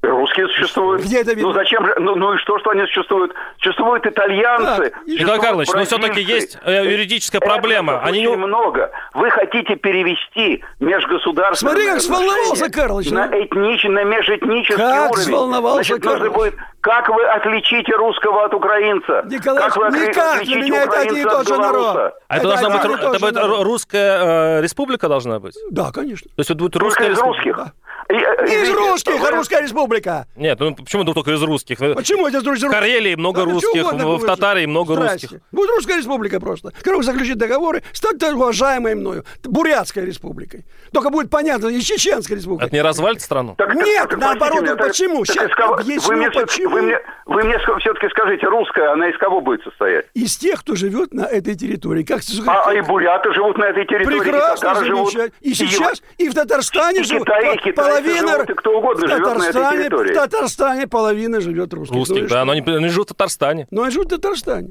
Русские 0.00 0.46
существуют. 0.48 1.02
Где 1.02 1.22
это 1.22 1.30
видно? 1.30 1.48
Ну 1.48 1.52
зачем 1.54 1.84
же? 1.84 1.94
Ну, 1.98 2.14
ну 2.14 2.34
и 2.34 2.38
что, 2.38 2.56
что 2.60 2.70
они 2.70 2.82
существуют? 2.86 3.32
Существуют 3.60 4.06
итальянцы. 4.06 4.92
Николай 5.06 5.40
Карлович, 5.40 5.68
но 5.74 5.84
все-таки 5.84 6.20
есть 6.20 6.56
э, 6.64 6.84
юридическая 6.92 7.40
проблема. 7.40 7.94
Это 7.94 8.04
Они 8.06 8.26
очень 8.28 8.40
не... 8.40 8.46
много. 8.46 8.92
Вы 9.14 9.28
хотите 9.30 9.74
перевести 9.74 10.62
межгосударственные 10.78 11.72
Смотри, 11.74 11.86
как 11.90 12.00
сволновался 12.00 12.70
Карлович, 12.70 13.10
на, 13.10 13.26
ну. 13.26 13.42
этнич... 13.42 13.84
на 13.84 14.04
межэтнический 14.04 14.76
Как 14.76 15.10
уровень. 15.10 15.24
сволновался 15.26 15.88
Значит, 15.88 16.04
нужно 16.04 16.18
Карлович. 16.30 16.52
будет, 16.52 16.54
как 16.80 17.08
вы 17.08 17.24
отличите 17.24 17.92
русского 17.96 18.44
от 18.44 18.54
украинца? 18.54 19.24
Николай, 19.28 19.62
как 19.64 19.76
вы 19.76 19.88
никак, 19.98 20.44
для 20.44 20.56
меня 20.62 20.82
это 20.84 21.00
один 21.00 21.16
и 21.16 21.24
украинца 21.24 21.30
тот 21.30 21.40
от 21.40 21.48
же 21.48 21.56
народ. 21.60 21.72
белоруса? 21.80 22.14
А 22.28 22.36
это, 22.36 22.46
Это 22.48 22.60
должна 22.60 22.78
быть, 22.78 23.00
это 23.00 23.18
будет 23.20 23.64
русская 23.64 24.58
э, 24.58 24.62
республика 24.62 25.08
должна 25.08 25.40
быть? 25.40 25.56
Да, 25.72 25.90
конечно. 25.92 26.28
То 26.36 26.40
есть 26.40 26.50
это 26.50 26.58
будет 26.60 26.76
русская 26.76 27.06
из 27.08 27.18
республика? 27.18 27.58
русских. 27.58 27.72
И, 28.10 28.14
э, 28.14 28.62
из 28.62 28.70
русских, 28.74 29.30
русская 29.30 29.60
республика. 29.60 29.87
Нет, 30.36 30.58
ну 30.60 30.74
почему 30.74 31.04
только 31.04 31.32
из 31.32 31.42
русских? 31.42 31.78
Почему 31.78 32.26
это 32.26 32.38
из 32.38 32.62
В 32.62 32.70
Карелии 32.70 33.14
много 33.14 33.44
Да, 33.44 33.52
русских, 33.52 33.92
в, 33.92 34.16
в. 34.18 34.26
Татарии 34.26 34.66
много 34.66 34.94
Здрасте. 34.94 35.26
русских. 35.26 35.40
Будет 35.52 35.70
русская 35.70 35.96
республика 35.96 36.40
просто. 36.40 36.70
Которая 36.72 37.02
заключит 37.02 37.38
договоры 37.38 37.82
с 37.92 38.00
так 38.00 38.16
уважаемой 38.34 38.94
мною 38.94 39.24
Бурятской 39.42 40.04
республикой. 40.04 40.64
Только 40.92 41.10
будет 41.10 41.30
понятно, 41.30 41.68
и 41.68 41.80
Чеченской 41.80 42.36
республикой. 42.36 42.66
Это 42.66 42.76
не 42.76 42.82
развалит 42.82 43.20
страну? 43.22 43.54
Так, 43.56 43.74
Нет, 43.74 44.08
так, 44.10 44.18
наоборот, 44.18 44.62
ну 44.66 44.76
почему? 44.76 45.24
так 45.24 45.50
из 45.50 45.54
кого- 45.54 45.74
объясню, 45.74 46.08
вы 46.08 46.16
мне, 46.16 46.30
почему. 46.30 46.70
Вы 46.70 46.82
мне, 46.82 46.98
вы 47.26 47.42
мне 47.44 47.58
все-таки 47.58 48.08
скажите, 48.10 48.46
русская, 48.46 48.92
она 48.92 49.08
из 49.08 49.18
кого 49.18 49.40
будет 49.40 49.62
состоять? 49.62 50.06
Из 50.14 50.36
тех, 50.36 50.60
кто 50.60 50.74
живет 50.74 51.12
на 51.12 51.26
этой 51.26 51.54
территории. 51.54 52.02
Как, 52.02 52.20
А, 52.46 52.70
а 52.70 52.74
и 52.74 52.80
буряты 52.80 53.32
живут 53.32 53.58
на 53.58 53.64
этой 53.64 53.86
территории, 53.86 54.16
и 54.16 54.20
Прекрасно, 54.20 54.68
татары 54.68 54.86
живут. 54.86 55.14
И 55.40 55.54
сейчас, 55.54 56.02
и 56.18 56.28
в 56.28 56.34
Татарстане 56.34 57.00
и 57.00 57.04
живут 57.04 57.26
Китай, 57.26 57.54
и 57.54 57.58
китайцы 57.58 57.74
половина... 57.74 58.32
живут, 58.32 58.50
и 58.50 58.54
кто 58.54 58.78
угодно 58.78 59.06
в 59.06 59.10
живет 59.10 59.38
на 59.38 59.44
этой 59.44 59.62
Татарстане, 59.78 59.84
территории. 59.84 60.12
В 60.12 60.30
Татарстане 60.30 60.86
половина 60.86 61.40
живет 61.40 61.72
русских. 61.72 61.92
Ну 61.94 61.98
Русских, 62.00 62.26
что? 62.26 62.34
да, 62.34 62.44
но 62.44 62.52
они, 62.52 62.62
они 62.62 62.88
живут 62.88 63.08
в 63.10 63.14
Татарстане. 63.14 63.66
Но 63.70 63.82
они 63.82 63.92
живут 63.92 64.08
в 64.08 64.10
Татарстане. 64.10 64.70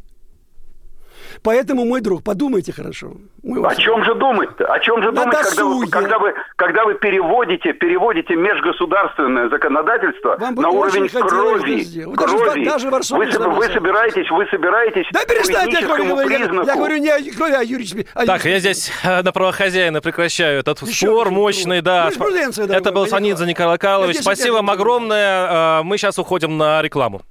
Поэтому, 1.43 1.85
мой 1.85 2.01
друг, 2.01 2.23
подумайте 2.23 2.71
хорошо. 2.73 3.13
Мы 3.43 3.65
О 3.65 3.75
чем 3.75 4.03
же 4.03 4.15
думать-то? 4.15 4.65
О 4.65 4.79
чем 4.79 5.01
же 5.03 5.11
думать, 5.11 5.35
когда 5.37 5.63
вы, 5.65 5.87
когда 5.87 6.19
вы, 6.19 6.33
когда 6.55 6.85
вы 6.85 6.95
переводите, 6.95 7.73
переводите 7.73 8.35
межгосударственное 8.35 9.49
законодательство 9.49 10.35
Вам 10.39 10.55
на 10.55 10.69
уровень 10.69 11.07
крови? 11.09 11.83
Даже 12.15 12.37
крови. 12.37 12.65
даже 12.65 12.89
Варшаве 12.89 13.25
вы, 13.25 13.31
соб- 13.31 13.55
вы 13.55 13.65
собираетесь, 13.67 14.29
вы 14.31 14.45
собираетесь 14.51 15.05
Да 15.11 15.21
перестаньте, 15.25 15.79
я 15.79 15.87
говорю, 15.87 16.29
я, 16.29 16.63
я 16.63 16.75
говорю 16.75 16.97
не 16.97 17.09
о, 17.09 17.19
говорю 17.37 17.57
о 17.57 17.63
юридическом... 17.63 18.03
о 18.13 18.25
Так, 18.25 18.45
я 18.45 18.59
здесь 18.59 18.91
э, 19.03 19.21
на 19.21 19.31
право 19.31 19.51
хозяина 19.51 20.01
прекращаю 20.01 20.59
этот 20.59 20.81
Еще 20.81 21.07
спор 21.07 21.29
мощный, 21.31 21.77
круг. 21.77 21.85
да. 21.85 22.03
Юриспруденция, 22.05 22.67
Это 22.67 22.91
был. 22.91 23.07
Санидзе 23.07 23.45
Николай 23.45 23.77
десять 23.77 24.21
Спасибо 24.23 24.55
вам 24.55 24.69
огромное. 24.69 25.79
Э, 25.79 25.83
Мы 25.83 25.97
сейчас 25.97 26.19
уходим 26.19 26.57
на 26.57 26.81
рекламу. 26.81 27.21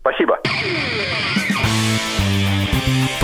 Спасибо. 0.00 0.38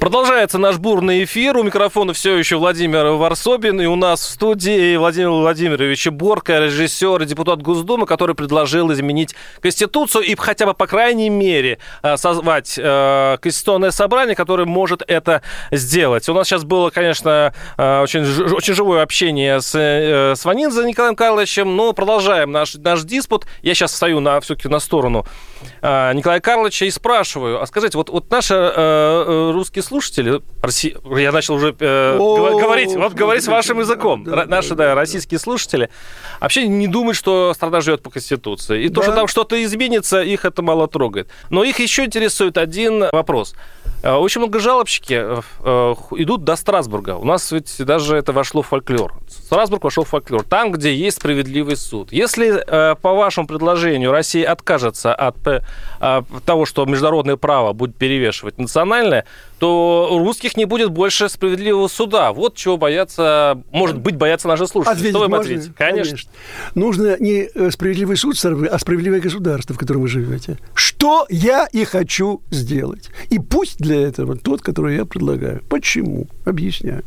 Продолжается 0.00 0.56
наш 0.56 0.78
бурный 0.78 1.24
эфир. 1.24 1.58
У 1.58 1.62
микрофона 1.62 2.14
все 2.14 2.34
еще 2.38 2.56
Владимир 2.56 3.04
Варсобин. 3.04 3.82
И 3.82 3.84
у 3.84 3.96
нас 3.96 4.22
в 4.22 4.30
студии 4.30 4.96
Владимир 4.96 5.28
Владимирович 5.28 6.08
Борко, 6.08 6.58
режиссер 6.58 7.20
и 7.20 7.26
депутат 7.26 7.60
Госдумы, 7.60 8.06
который 8.06 8.34
предложил 8.34 8.90
изменить 8.94 9.34
Конституцию 9.60 10.24
и 10.24 10.34
хотя 10.36 10.64
бы, 10.64 10.72
по 10.72 10.86
крайней 10.86 11.28
мере, 11.28 11.80
э, 12.02 12.16
созвать 12.16 12.78
э, 12.78 13.36
Конституционное 13.42 13.90
собрание, 13.90 14.34
которое 14.34 14.64
может 14.64 15.02
это 15.06 15.42
сделать. 15.70 16.26
У 16.30 16.32
нас 16.32 16.48
сейчас 16.48 16.64
было, 16.64 16.88
конечно, 16.88 17.52
э, 17.76 18.00
очень, 18.00 18.22
очень 18.54 18.72
живое 18.72 19.02
общение 19.02 19.60
с, 19.60 19.74
с 19.74 20.42
Ванинзе 20.46 20.82
Николаем 20.84 21.14
Карловичем, 21.14 21.76
но 21.76 21.92
продолжаем 21.92 22.52
наш, 22.52 22.74
наш 22.76 23.02
диспут. 23.02 23.44
Я 23.60 23.74
сейчас 23.74 23.94
стою 23.94 24.20
на, 24.20 24.40
все-таки 24.40 24.68
на 24.68 24.78
сторону 24.78 25.26
Николая 25.82 26.40
Карловича 26.40 26.86
и 26.86 26.90
спрашиваю, 26.90 27.60
а 27.60 27.66
скажите, 27.66 27.98
вот, 27.98 28.08
вот 28.08 28.30
наши 28.30 28.54
русские 29.52 29.82
слушатели, 29.90 30.40
Росси- 30.62 30.96
я 31.20 31.32
начал 31.32 31.54
уже 31.54 31.74
э, 31.78 32.16
говорить, 32.16 32.94
вот 32.94 33.12
говорить 33.14 33.46
вашим 33.48 33.80
языком, 33.80 34.22
да, 34.24 34.46
наши, 34.46 34.74
да, 34.76 34.94
российские 34.94 35.40
слушатели, 35.40 35.90
вообще 36.40 36.68
не 36.68 36.86
думают, 36.86 37.16
что 37.16 37.52
страна 37.54 37.80
живет 37.80 38.00
по 38.00 38.10
Конституции. 38.10 38.84
И 38.84 38.88
то, 38.88 39.02
что 39.02 39.12
там 39.12 39.26
что-то 39.26 39.60
изменится, 39.64 40.22
их 40.22 40.44
это 40.44 40.62
мало 40.62 40.86
трогает. 40.86 41.28
Но 41.50 41.64
их 41.64 41.80
еще 41.80 42.04
интересует 42.04 42.56
один 42.56 43.04
вопрос. 43.12 43.54
Э, 44.02 44.14
Очень 44.14 44.40
много 44.40 44.60
жалобщики 44.60 45.14
э, 45.14 45.40
э, 45.62 45.94
идут 46.16 46.44
до 46.44 46.56
Страсбурга. 46.56 47.16
У 47.16 47.24
нас 47.24 47.52
ведь 47.52 47.76
даже 47.78 48.16
это 48.16 48.32
вошло 48.32 48.62
в 48.62 48.68
фольклор. 48.68 49.14
Страсбург 49.28 49.84
вошел 49.84 50.04
в 50.04 50.08
фольклор. 50.08 50.42
Там, 50.44 50.72
где 50.72 50.94
есть 50.94 51.18
справедливый 51.18 51.76
суд. 51.76 52.12
Если, 52.12 52.64
по 53.00 53.14
вашему 53.14 53.46
предложению, 53.46 54.12
Россия 54.12 54.50
откажется 54.50 55.14
от 55.14 55.36
того, 56.44 56.66
что 56.66 56.84
международное 56.84 57.36
право 57.36 57.72
будет 57.72 57.96
перевешивать 57.96 58.58
национальное, 58.58 59.26
то 59.58 60.08
у 60.10 60.18
русских 60.18 60.56
не 60.56 60.64
будет 60.64 60.90
больше 60.90 61.28
справедливого 61.28 61.88
суда. 61.88 62.32
Вот 62.32 62.56
чего 62.56 62.76
боятся, 62.76 63.62
может 63.70 63.98
быть, 63.98 64.16
боятся 64.16 64.48
наши 64.48 64.66
слушатели. 64.66 64.94
Ответить 64.94 65.16
что 65.16 65.20
вы 65.20 65.28
можно? 65.28 65.44
ответите? 65.44 65.72
Конечно. 65.76 66.18
Нужно 66.74 67.16
не 67.18 67.48
справедливый 67.70 68.16
суд, 68.16 68.36
а 68.44 68.78
справедливое 68.78 69.20
государство, 69.20 69.74
в 69.74 69.78
котором 69.78 70.02
вы 70.02 70.08
живете. 70.08 70.58
Что 70.74 71.26
я 71.28 71.66
и 71.72 71.84
хочу 71.84 72.42
сделать. 72.50 73.10
И 73.30 73.38
пусть 73.38 73.78
для 73.78 73.89
этого 73.94 74.36
тот, 74.36 74.62
который 74.62 74.96
я 74.96 75.04
предлагаю. 75.04 75.62
Почему? 75.68 76.26
Объясняю. 76.44 77.02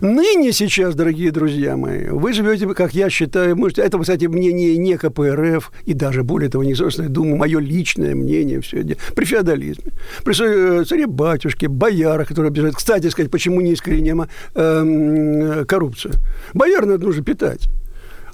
Ныне 0.00 0.52
сейчас, 0.52 0.94
дорогие 0.94 1.30
друзья 1.30 1.76
мои, 1.76 2.06
вы 2.08 2.32
живете, 2.32 2.66
как 2.74 2.94
я 2.94 3.10
считаю, 3.10 3.56
можете, 3.56 3.82
это, 3.82 3.98
кстати, 3.98 4.26
мнение 4.26 4.76
не 4.78 4.96
КПРФ, 4.96 5.70
и 5.84 5.92
даже 5.92 6.22
более 6.22 6.48
того, 6.48 6.64
не 6.64 6.70
Государственная 6.70 7.10
Дума, 7.10 7.36
мое 7.36 7.60
личное 7.60 8.14
мнение, 8.14 8.60
все 8.60 8.80
это, 8.80 8.96
при 9.14 9.24
феодализме, 9.24 9.92
при 10.24 10.32
э, 10.32 10.84
царе-батюшке, 10.84 11.68
боярах, 11.68 12.28
которые 12.28 12.48
обижают. 12.48 12.76
Кстати 12.76 13.08
сказать, 13.08 13.30
почему 13.30 13.60
неискоренема 13.60 14.28
эм, 14.54 15.66
коррупция? 15.66 16.14
Бояр 16.54 16.86
надо 16.86 17.04
нужно 17.04 17.22
питать. 17.22 17.68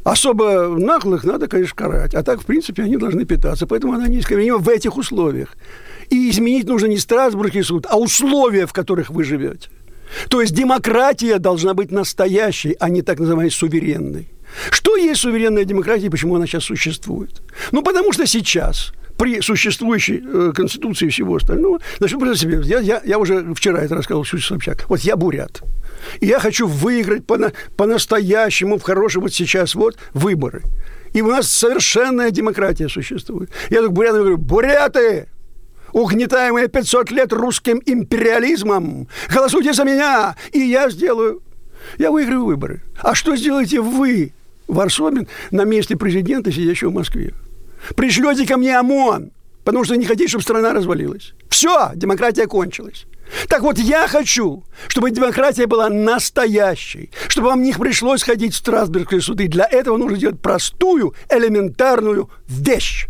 Особо 0.04 0.68
наглых 0.68 1.24
надо, 1.24 1.48
конечно, 1.48 1.76
карать. 1.76 2.14
А 2.14 2.22
так, 2.22 2.40
в 2.40 2.46
принципе, 2.46 2.82
они 2.82 2.96
должны 2.96 3.24
питаться. 3.26 3.66
Поэтому 3.66 3.92
она 3.92 4.08
неискоренима 4.08 4.56
в 4.58 4.68
этих 4.68 4.96
условиях. 4.96 5.54
И 6.10 6.30
изменить 6.30 6.66
нужно 6.66 6.86
не 6.86 6.98
Страсбургский 6.98 7.62
суд, 7.62 7.86
а 7.88 7.98
условия, 7.98 8.66
в 8.66 8.72
которых 8.72 9.10
вы 9.10 9.24
живете. 9.24 9.68
То 10.28 10.40
есть 10.40 10.54
демократия 10.54 11.38
должна 11.38 11.74
быть 11.74 11.90
настоящей, 11.90 12.76
а 12.80 12.88
не 12.88 13.02
так 13.02 13.18
называемой 13.18 13.50
суверенной. 13.50 14.28
Что 14.70 14.96
есть 14.96 15.20
суверенная 15.20 15.64
демократия 15.64 16.06
и 16.06 16.10
почему 16.10 16.36
она 16.36 16.46
сейчас 16.46 16.64
существует? 16.64 17.42
Ну, 17.72 17.82
потому 17.82 18.12
что 18.12 18.26
сейчас 18.26 18.92
при 19.18 19.40
существующей 19.40 20.22
э, 20.24 20.52
конституции 20.54 21.06
и 21.06 21.10
всего 21.10 21.36
остального, 21.36 21.80
значит, 21.98 22.18
представьте 22.18 22.56
себе, 22.56 22.68
я, 22.68 22.78
я, 22.78 23.02
я 23.04 23.18
уже 23.18 23.52
вчера 23.54 23.80
это 23.80 23.96
рассказывал 23.96 24.24
Ксюше 24.24 24.46
Собчак. 24.46 24.84
Вот 24.88 25.00
я 25.00 25.16
бурят. 25.16 25.60
И 26.20 26.26
я 26.26 26.38
хочу 26.38 26.66
выиграть 26.66 27.26
по- 27.26 27.52
по-настоящему 27.76 28.78
в 28.78 28.82
хорошие 28.82 29.20
вот 29.20 29.34
сейчас 29.34 29.74
вот 29.74 29.96
выборы. 30.14 30.62
И 31.12 31.20
у 31.20 31.26
нас 31.26 31.50
совершенная 31.50 32.30
демократия 32.30 32.88
существует. 32.88 33.50
Я 33.70 33.82
так 33.82 33.92
бурятам 33.92 34.20
говорю, 34.20 34.38
буряты, 34.38 35.28
угнетаемые 35.92 36.68
500 36.68 37.10
лет 37.10 37.32
русским 37.32 37.82
империализмом, 37.84 39.08
голосуйте 39.32 39.72
за 39.72 39.84
меня, 39.84 40.36
и 40.52 40.60
я 40.60 40.90
сделаю. 40.90 41.42
Я 41.98 42.10
выиграю 42.10 42.44
выборы. 42.44 42.82
А 43.00 43.14
что 43.14 43.36
сделаете 43.36 43.80
вы, 43.80 44.32
Варсобин, 44.66 45.28
на 45.50 45.64
месте 45.64 45.96
президента, 45.96 46.52
сидящего 46.52 46.90
в 46.90 46.94
Москве? 46.94 47.34
Пришлете 47.96 48.46
ко 48.46 48.56
мне 48.56 48.76
ОМОН, 48.78 49.30
потому 49.64 49.84
что 49.84 49.94
не 49.94 50.04
хотите, 50.04 50.28
чтобы 50.28 50.42
страна 50.42 50.72
развалилась. 50.72 51.34
Все, 51.48 51.90
демократия 51.94 52.46
кончилась. 52.46 53.06
Так 53.48 53.62
вот, 53.62 53.78
я 53.78 54.08
хочу, 54.08 54.64
чтобы 54.88 55.10
демократия 55.10 55.66
была 55.66 55.88
настоящей, 55.88 57.10
чтобы 57.28 57.48
вам 57.48 57.62
не 57.62 57.72
пришлось 57.72 58.22
ходить 58.22 58.54
в 58.54 58.56
Страсбургские 58.56 59.20
суды. 59.20 59.48
Для 59.48 59.66
этого 59.70 59.96
нужно 59.96 60.16
делать 60.16 60.40
простую, 60.40 61.14
элементарную 61.28 62.30
вещь. 62.48 63.06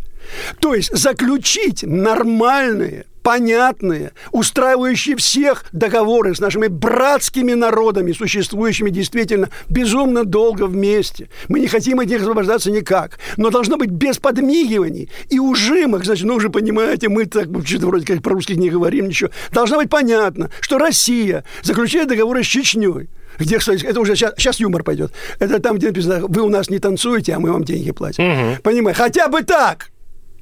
То 0.61 0.75
есть 0.75 0.97
заключить 0.97 1.83
нормальные, 1.83 3.07
понятные, 3.29 4.13
устраивающие 4.33 5.15
всех 5.15 5.67
договоры 5.73 6.35
с 6.35 6.41
нашими 6.41 6.69
братскими 6.69 7.53
народами, 7.53 8.13
существующими 8.13 8.89
действительно 8.89 9.51
безумно 9.69 10.25
долго 10.25 10.67
вместе. 10.67 11.29
Мы 11.49 11.61
не 11.61 11.67
хотим 11.67 12.01
от 12.01 12.07
них 12.07 12.23
освобождаться 12.23 12.71
никак, 12.71 13.19
но 13.37 13.51
должно 13.51 13.77
быть 13.77 13.91
без 13.91 14.17
подмигиваний 14.17 15.11
и 15.29 15.39
ужимок. 15.39 16.07
Значит, 16.07 16.25
ну 16.25 16.37
уже 16.37 16.49
понимаете, 16.49 17.11
мы 17.11 17.27
так 17.27 17.49
что-то 17.67 17.89
вроде 17.89 18.07
как 18.07 18.23
по-русски 18.23 18.55
не 18.55 18.71
говорим 18.71 19.09
ничего. 19.09 19.29
Должно 19.53 19.77
быть 19.77 19.91
понятно, 19.91 20.51
что 20.61 20.79
Россия 20.79 21.45
заключает 21.63 22.09
договоры 22.09 22.43
с 22.43 22.47
Чечней, 22.47 23.11
где, 23.39 23.59
кстати, 23.59 23.85
это 23.85 24.01
уже 24.01 24.17
сейчас, 24.17 24.33
сейчас 24.39 24.59
юмор 24.59 24.83
пойдет. 24.83 25.13
Это 25.39 25.59
там, 25.59 25.77
где 25.77 25.89
написано, 25.89 26.27
вы 26.27 26.41
у 26.41 26.49
нас 26.49 26.71
не 26.71 26.79
танцуете, 26.79 27.35
а 27.35 27.41
мы 27.41 27.53
вам 27.53 27.65
деньги 27.65 27.91
платим. 27.91 28.25
Угу. 28.25 28.63
Понимаешь? 28.63 28.97
Хотя 28.97 29.29
бы 29.29 29.43
так. 29.43 29.91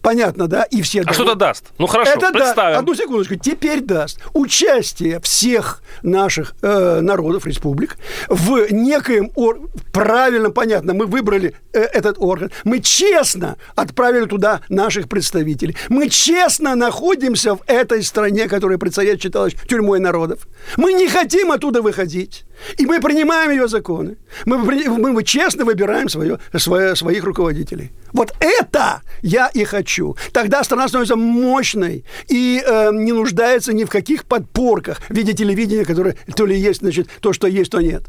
Понятно, 0.06 0.46
да? 0.46 0.62
И 0.62 0.82
все... 0.82 1.02
А 1.04 1.12
что 1.12 1.24
это 1.24 1.34
даст? 1.34 1.64
Ну, 1.78 1.88
хорошо, 1.88 2.12
это 2.12 2.30
представим. 2.30 2.74
Да, 2.74 2.78
одну 2.78 2.94
секундочку. 2.94 3.34
Теперь 3.34 3.80
даст 3.80 4.20
участие 4.34 5.18
всех 5.18 5.82
наших 6.04 6.54
э, 6.62 7.00
народов, 7.00 7.44
республик, 7.44 7.96
в 8.28 8.70
некоем 8.70 9.32
ор... 9.34 9.62
правильно, 9.92 10.52
понятно, 10.52 10.94
мы 10.94 11.06
выбрали 11.06 11.56
э, 11.72 11.80
этот 11.80 12.18
орган, 12.20 12.52
мы 12.62 12.78
честно 12.78 13.56
отправили 13.74 14.26
туда 14.26 14.60
наших 14.68 15.08
представителей, 15.08 15.76
мы 15.88 16.08
честно 16.08 16.76
находимся 16.76 17.56
в 17.56 17.62
этой 17.66 18.04
стране, 18.04 18.46
которая 18.46 18.78
предстоит 18.78 19.20
считалась 19.20 19.54
тюрьмой 19.68 19.98
народов. 19.98 20.46
Мы 20.76 20.92
не 20.92 21.08
хотим 21.08 21.50
оттуда 21.50 21.82
выходить. 21.82 22.45
И 22.78 22.86
мы 22.86 23.00
принимаем 23.00 23.50
ее 23.50 23.68
законы. 23.68 24.16
Мы, 24.44 24.58
мы, 24.58 25.12
мы 25.12 25.22
честно 25.24 25.64
выбираем 25.64 26.08
свое, 26.08 26.38
свое, 26.56 26.96
своих 26.96 27.24
руководителей. 27.24 27.92
Вот 28.12 28.34
это 28.40 29.02
я 29.22 29.48
и 29.48 29.64
хочу. 29.64 30.16
Тогда 30.32 30.64
страна 30.64 30.88
становится 30.88 31.16
мощной 31.16 32.04
и 32.28 32.62
э, 32.66 32.90
не 32.92 33.12
нуждается 33.12 33.72
ни 33.72 33.84
в 33.84 33.90
каких 33.90 34.24
подпорках 34.24 35.00
в 35.08 35.10
виде 35.10 35.32
телевидения, 35.32 35.84
которое 35.84 36.16
то 36.34 36.46
ли 36.46 36.58
есть, 36.58 36.80
значит, 36.80 37.08
то, 37.20 37.32
что 37.32 37.46
есть, 37.46 37.70
то 37.70 37.80
нет. 37.80 38.04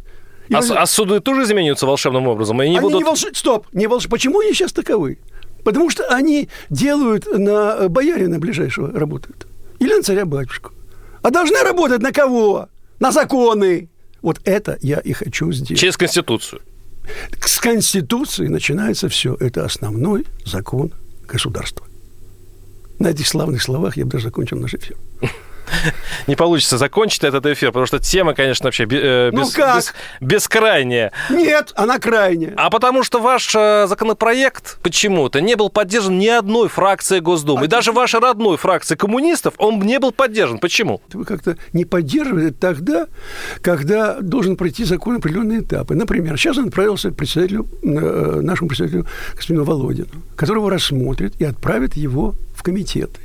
И 0.49 0.53
а, 0.53 0.60
а 0.60 0.86
суды 0.86 1.19
тоже 1.19 1.43
изменятся 1.43 1.86
волшебным 1.86 2.27
образом? 2.27 2.62
И 2.62 2.69
не 2.69 2.77
они 2.77 2.79
будут... 2.79 2.99
не 2.99 3.03
волш... 3.03 3.25
Стоп, 3.33 3.67
не 3.73 3.88
волш... 3.88 4.07
почему 4.07 4.39
они 4.39 4.53
сейчас 4.53 4.71
таковы? 4.71 5.17
Потому 5.63 5.89
что 5.89 6.05
они 6.07 6.47
делают 6.69 7.25
на 7.25 7.89
боярина 7.89 8.39
ближайшего 8.39 8.97
работают. 8.97 9.47
Или 9.79 9.93
на 9.93 10.01
царя-батюшку. 10.01 10.71
А 11.21 11.29
должны 11.29 11.62
работать 11.62 12.01
на 12.01 12.13
кого? 12.13 12.69
На 12.99 13.12
законы. 13.12 13.89
Вот 14.21 14.41
это 14.43 14.77
я 14.82 14.97
и 14.99 15.13
хочу 15.13 15.51
сделать. 15.51 15.80
Через 15.80 15.97
Конституцию. 15.97 16.62
С 17.45 17.60
Конституции 17.60 18.47
начинается 18.47 19.08
все. 19.08 19.36
Это 19.36 19.65
основной 19.65 20.25
закон 20.45 20.93
государства. 21.27 21.86
На 22.99 23.10
этих 23.10 23.27
славных 23.27 23.62
словах 23.62 23.97
я 23.97 24.06
бы 24.06 24.12
даже 24.12 24.25
закончил 24.25 24.58
наш 24.58 24.73
эфир 24.73 24.97
не 26.27 26.36
получится 26.36 26.77
закончить 26.77 27.23
этот 27.23 27.45
эфир, 27.45 27.69
потому 27.69 27.86
что 27.86 27.99
тема, 27.99 28.34
конечно, 28.34 28.65
вообще 28.65 28.88
э, 28.89 29.30
ну 29.32 29.41
без, 29.41 29.58
ну 29.58 29.75
без, 29.75 29.93
бескрайняя. 30.19 31.12
Нет, 31.30 31.71
она 31.75 31.99
крайняя. 31.99 32.53
А 32.58 32.69
потому 32.69 33.03
что 33.03 33.19
ваш 33.19 33.53
э, 33.56 33.88
законопроект 33.88 34.77
почему-то 34.82 35.41
не 35.41 35.56
был 35.56 35.69
поддержан 35.69 36.17
ни 36.17 36.27
одной 36.27 36.69
фракцией 36.69 37.21
Госдумы. 37.21 37.62
А 37.62 37.65
и 37.65 37.67
даже 37.67 37.91
вашей 37.91 38.19
родной 38.19 38.58
фракции 38.58 38.95
коммунистов 38.95 39.53
он 39.58 39.80
не 39.80 39.99
был 39.99 40.12
поддержан. 40.12 40.60
Почему? 40.60 41.01
Вы 41.13 41.25
как-то 41.25 41.58
не 41.73 41.86
поддерживаете 41.86 42.56
тогда, 42.60 43.08
когда 43.62 44.19
должен 44.19 44.56
пройти 44.56 44.84
закон 44.84 45.17
определенные 45.17 45.62
этапы. 45.62 45.95
Например, 45.95 46.38
сейчас 46.38 46.58
он 46.58 46.67
отправился 46.67 47.12
к 47.12 47.15
председателю, 47.15 47.67
э, 47.84 48.39
нашему 48.41 48.69
председателю 48.69 49.06
господину 49.36 49.63
Володину, 49.63 50.08
которого 50.36 50.69
рассмотрит 50.69 51.36
и 51.39 51.45
отправит 51.45 51.95
его 51.95 52.36
в 52.56 52.63
комитеты. 52.63 53.19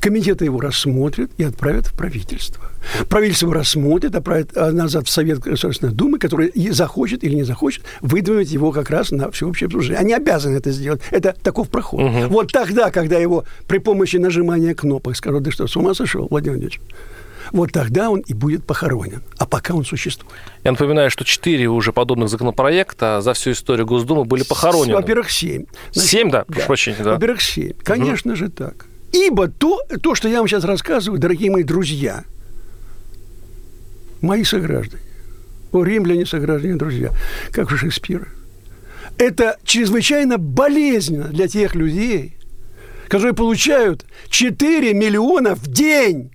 Комитеты 0.00 0.44
его 0.44 0.60
рассмотрят 0.60 1.30
и 1.38 1.44
отправят 1.44 1.86
в 1.86 1.96
правительство. 1.96 2.64
Правительство 3.08 3.46
его 3.46 3.54
рассмотрит, 3.54 4.14
отправит 4.14 4.56
а, 4.56 4.72
назад 4.72 5.06
в 5.06 5.10
Совет 5.10 5.38
Государственной 5.38 5.92
Думы, 5.92 6.18
который 6.18 6.52
захочет 6.70 7.24
или 7.24 7.34
не 7.34 7.44
захочет 7.44 7.84
выдвинуть 8.00 8.50
его 8.50 8.72
как 8.72 8.90
раз 8.90 9.10
на 9.10 9.30
всеобщее 9.30 9.66
обсуждение. 9.66 10.00
Они 10.00 10.12
обязаны 10.12 10.56
это 10.56 10.70
сделать. 10.72 11.00
Это 11.10 11.34
таков 11.42 11.68
проход. 11.68 12.00
Угу. 12.00 12.28
Вот 12.28 12.52
тогда, 12.52 12.90
когда 12.90 13.18
его 13.18 13.44
при 13.66 13.78
помощи 13.78 14.16
нажимания 14.16 14.74
кнопок 14.74 15.16
скажут, 15.16 15.42
да 15.42 15.50
что, 15.50 15.66
с 15.66 15.76
ума 15.76 15.94
сошел, 15.94 16.28
Владимир 16.30 16.58
Владимирович? 16.58 16.80
Вот 17.50 17.72
тогда 17.72 18.10
он 18.10 18.20
и 18.20 18.34
будет 18.34 18.64
похоронен. 18.64 19.22
А 19.38 19.46
пока 19.46 19.74
он 19.74 19.84
существует. 19.84 20.34
Я 20.64 20.72
напоминаю, 20.72 21.10
что 21.10 21.24
четыре 21.24 21.68
уже 21.68 21.92
подобных 21.92 22.28
законопроекта 22.28 23.20
за 23.20 23.34
всю 23.34 23.52
историю 23.52 23.86
Госдумы 23.86 24.24
были 24.24 24.44
похоронены. 24.44 24.94
Во-первых, 24.94 25.30
семь. 25.30 25.64
Семь, 25.90 26.30
да? 26.30 26.44
Прошу 26.44 26.66
прощения, 26.66 27.02
да. 27.02 27.14
Во-первых, 27.14 27.42
семь. 27.42 27.72
Конечно 27.82 28.32
угу. 28.32 28.38
же 28.38 28.48
так. 28.48 28.86
Ибо 29.12 29.48
то, 29.48 29.80
то, 30.02 30.14
что 30.14 30.28
я 30.28 30.38
вам 30.38 30.48
сейчас 30.48 30.64
рассказываю, 30.64 31.20
дорогие 31.20 31.50
мои 31.50 31.62
друзья, 31.62 32.24
мои 34.22 34.42
сограждане, 34.42 35.02
о, 35.70 35.84
римляне, 35.84 36.24
сограждане, 36.24 36.76
друзья, 36.76 37.12
как 37.50 37.70
у 37.70 37.76
Шекспира, 37.76 38.28
это 39.18 39.58
чрезвычайно 39.64 40.38
болезненно 40.38 41.28
для 41.28 41.46
тех 41.46 41.74
людей, 41.74 42.36
которые 43.08 43.34
получают 43.34 44.06
4 44.30 44.94
миллиона 44.94 45.54
в 45.54 45.66
день, 45.66 46.30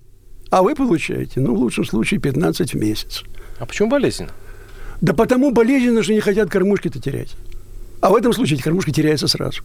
а 0.51 0.61
вы 0.61 0.75
получаете, 0.75 1.39
ну, 1.39 1.55
в 1.55 1.59
лучшем 1.59 1.85
случае, 1.85 2.19
15 2.19 2.73
в 2.73 2.77
месяц. 2.77 3.23
А 3.57 3.65
почему 3.65 3.89
болезненно? 3.89 4.31
Да 5.01 5.13
потому 5.13 5.51
болезненно, 5.51 6.03
что 6.03 6.13
не 6.13 6.19
хотят 6.19 6.49
кормушки-то 6.49 7.01
терять. 7.01 7.35
А 8.01 8.09
в 8.11 8.15
этом 8.15 8.33
случае 8.33 8.57
эти 8.57 8.63
кормушки 8.63 8.91
теряются 8.91 9.27
сразу. 9.27 9.63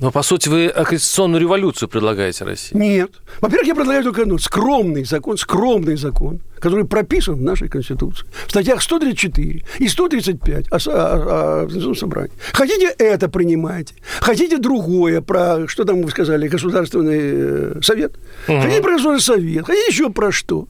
Но, 0.00 0.12
по 0.12 0.22
сути, 0.22 0.48
вы 0.48 0.68
конституционную 0.68 1.40
революцию 1.40 1.88
предлагаете 1.88 2.44
России. 2.44 2.76
Нет. 2.76 3.10
Во-первых, 3.40 3.66
я 3.66 3.74
предлагаю 3.74 4.04
только 4.04 4.22
одно. 4.22 4.38
Скромный 4.38 5.04
закон, 5.04 5.36
скромный 5.36 5.96
закон, 5.96 6.40
который 6.60 6.84
прописан 6.84 7.36
в 7.36 7.42
нашей 7.42 7.68
Конституции. 7.68 8.26
В 8.46 8.50
статьях 8.50 8.80
134 8.80 9.64
и 9.78 9.88
135 9.88 10.66
о, 10.70 10.76
о, 10.76 11.66
о, 11.66 11.90
о 11.90 11.94
собрании. 11.94 12.32
Хотите 12.52 12.94
это 12.98 13.28
принимайте. 13.28 13.94
Хотите 14.20 14.58
другое 14.58 15.20
про, 15.20 15.66
что 15.66 15.84
там 15.84 16.02
вы 16.02 16.10
сказали, 16.10 16.48
Государственный 16.48 17.18
э, 17.20 17.80
совет. 17.82 18.16
Угу. 18.46 18.60
Хотите 18.60 18.82
про 18.82 18.92
Государственный 18.92 19.42
совет. 19.42 19.66
Хотите 19.66 19.90
еще 19.90 20.10
про 20.10 20.30
что. 20.30 20.68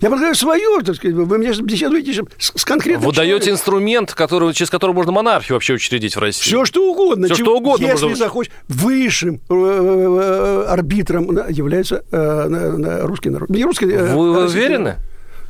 Я 0.00 0.10
предлагаю 0.10 0.34
свое, 0.34 0.80
так 0.84 0.96
сказать. 0.96 1.16
Вы 1.16 1.38
мне 1.38 1.52
беседуете 1.60 2.22
с, 2.38 2.64
конкретным 2.64 3.06
Вы 3.06 3.12
человеком. 3.12 3.38
даете 3.38 3.50
инструмент, 3.50 4.14
который, 4.14 4.52
через 4.54 4.70
который 4.70 4.92
можно 4.92 5.12
монархию 5.12 5.56
вообще 5.56 5.74
учредить 5.74 6.14
в 6.14 6.20
России. 6.20 6.42
Все, 6.42 6.64
что 6.64 6.88
угодно. 6.90 7.26
Все, 7.26 7.34
что 7.34 7.56
угодно. 7.56 7.84
Если 7.84 8.04
можно... 8.04 8.16
захочешь. 8.16 8.52
Высшим 8.68 9.40
э, 9.48 9.50
э, 9.50 10.64
арбитром 10.68 11.30
является 11.48 12.04
э, 12.10 13.02
русский 13.02 13.30
народ. 13.30 13.50
Не 13.50 13.64
русский, 13.64 13.86
Вы, 13.86 14.32
вы 14.32 14.44
уверены? 14.46 14.96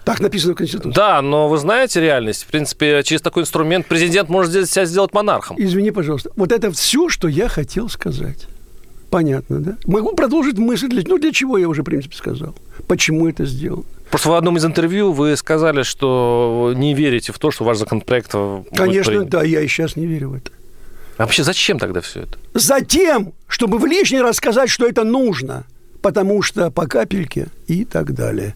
Так 0.04 0.20
написано 0.20 0.54
в 0.54 0.56
Конституции. 0.56 0.94
Да, 0.94 1.20
но 1.20 1.48
вы 1.48 1.58
знаете 1.58 2.00
реальность. 2.00 2.44
В 2.44 2.46
принципе, 2.46 3.02
через 3.02 3.20
такой 3.20 3.42
инструмент 3.42 3.86
президент 3.86 4.30
может 4.30 4.50
себя 4.70 4.86
сделать 4.86 5.12
монархом. 5.12 5.56
Извини, 5.60 5.90
пожалуйста. 5.90 6.30
Вот 6.34 6.50
это 6.50 6.70
все, 6.72 7.10
что 7.10 7.28
я 7.28 7.48
хотел 7.48 7.90
сказать. 7.90 8.46
Понятно, 9.10 9.60
да? 9.60 9.76
Могу 9.86 10.14
продолжить 10.14 10.58
мысль. 10.58 10.88
Ну, 11.06 11.18
для 11.18 11.32
чего 11.32 11.56
я 11.58 11.68
уже, 11.68 11.82
в 11.82 11.84
принципе, 11.84 12.14
сказал. 12.14 12.54
Почему 12.86 13.28
это 13.28 13.46
сделано. 13.46 13.84
Просто 14.10 14.30
в 14.30 14.34
одном 14.34 14.56
из 14.56 14.64
интервью 14.64 15.12
вы 15.12 15.36
сказали, 15.36 15.82
что 15.82 16.72
не 16.76 16.94
верите 16.94 17.32
в 17.32 17.38
то, 17.38 17.50
что 17.50 17.64
ваш 17.64 17.78
законопроект... 17.78 18.34
Конечно, 18.74 19.24
да, 19.24 19.42
я 19.42 19.60
и 19.60 19.68
сейчас 19.68 19.96
не 19.96 20.06
верю 20.06 20.30
в 20.30 20.34
это. 20.34 20.50
А 21.16 21.22
вообще 21.22 21.42
зачем 21.42 21.78
тогда 21.78 22.00
все 22.00 22.20
это? 22.20 22.38
Затем, 22.54 23.32
чтобы 23.46 23.78
в 23.78 23.86
лишний 23.86 24.20
раз 24.20 24.36
сказать, 24.36 24.70
что 24.70 24.86
это 24.86 25.04
нужно. 25.04 25.64
Потому 26.00 26.42
что 26.42 26.70
по 26.70 26.86
капельке 26.86 27.48
и 27.66 27.84
так 27.84 28.14
далее. 28.14 28.54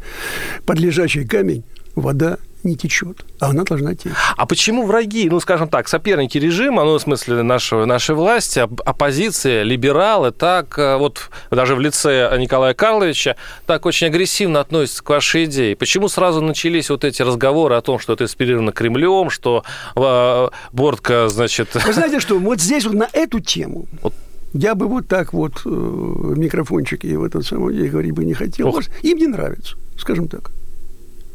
Под 0.65 0.79
лежачий 0.79 1.27
камень 1.27 1.65
вода 1.97 2.39
не 2.65 2.77
течет, 2.77 3.25
а 3.41 3.51
она 3.51 3.65
должна 3.65 3.95
течь. 3.95 4.13
А 4.37 4.47
почему 4.47 4.87
враги, 4.87 5.29
ну, 5.29 5.41
скажем 5.41 5.69
так, 5.69 5.89
соперники 5.89 6.39
режима, 6.39 6.85
ну, 6.85 6.99
в 6.99 7.01
смысле 7.01 7.43
нашего, 7.43 7.85
нашей 7.85 8.15
власти, 8.15 8.61
оппозиция, 8.61 9.63
либералы, 9.63 10.31
так 10.31 10.79
э, 10.79 10.97
вот 10.97 11.31
даже 11.51 11.75
в 11.75 11.81
лице 11.81 12.33
Николая 12.39 12.75
Карловича 12.75 13.37
так 13.67 13.87
очень 13.87 14.09
агрессивно 14.09 14.61
относятся 14.61 15.03
к 15.03 15.09
вашей 15.11 15.45
идее? 15.45 15.77
Почему 15.77 16.09
сразу 16.09 16.41
начались 16.41 16.91
вот 16.91 17.05
эти 17.05 17.23
разговоры 17.23 17.75
о 17.75 17.81
том, 17.81 17.99
что 17.99 18.13
это 18.13 18.25
инспирировано 18.25 18.73
Кремлем, 18.73 19.31
что 19.31 19.65
э, 19.97 20.49
Бортка, 20.73 21.29
значит... 21.29 21.75
Вы 21.75 21.93
знаете 21.93 22.21
что, 22.21 22.39
вот 22.39 22.61
здесь 22.61 22.85
вот 22.85 22.95
на 22.95 23.09
эту 23.13 23.41
тему... 23.41 23.87
Вот 24.03 24.15
я 24.55 24.75
бы 24.75 24.87
вот 24.87 25.09
так 25.09 25.33
вот 25.33 25.63
э, 25.65 25.69
микрофончик 25.69 27.05
и 27.05 27.17
в 27.17 27.25
этом 27.25 27.43
самом 27.43 27.73
деле 27.73 27.89
говорить 27.89 28.13
бы 28.13 28.25
не 28.25 28.35
хотел. 28.35 28.69
Ох. 28.69 28.83
Им 29.03 29.17
не 29.17 29.27
нравится, 29.27 29.77
скажем 29.99 30.29
так. 30.29 30.51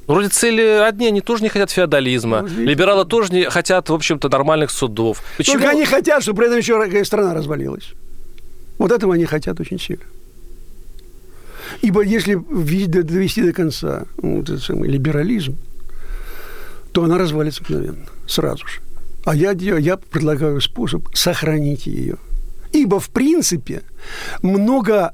Вроде 0.07 0.29
цели 0.29 0.61
одни, 0.61 1.07
они 1.07 1.21
тоже 1.21 1.43
не 1.43 1.49
хотят 1.49 1.69
феодализма. 1.69 2.41
Ну, 2.41 2.63
Либералы 2.63 3.05
тоже 3.05 3.33
не 3.33 3.49
хотят, 3.49 3.89
в 3.89 3.93
общем-то, 3.93 4.29
нормальных 4.29 4.71
судов. 4.71 5.21
Почему? 5.35 5.57
Только 5.57 5.71
они 5.71 5.85
хотят, 5.85 6.23
чтобы 6.23 6.37
при 6.37 6.47
этом 6.47 6.59
еще 6.59 7.05
страна 7.05 7.33
развалилась. 7.33 7.89
Вот 8.77 8.91
этого 8.91 9.15
они 9.15 9.25
хотят 9.25 9.59
очень 9.59 9.79
сильно. 9.79 10.05
Ибо 11.81 12.01
если 12.01 12.35
довести 12.35 13.43
до 13.43 13.51
конца 13.51 14.05
ну, 14.21 14.41
этот 14.41 14.63
самый 14.63 14.89
либерализм, 14.89 15.57
то 16.93 17.03
она 17.03 17.17
развалится 17.17 17.61
мгновенно, 17.63 18.05
сразу 18.27 18.65
же. 18.65 18.79
А 19.25 19.35
я, 19.35 19.51
я 19.51 19.97
предлагаю 19.97 20.61
способ 20.61 21.05
сохранить 21.13 21.85
ее. 21.85 22.15
Ибо, 22.71 23.01
в 23.01 23.09
принципе, 23.09 23.83
много 24.41 25.13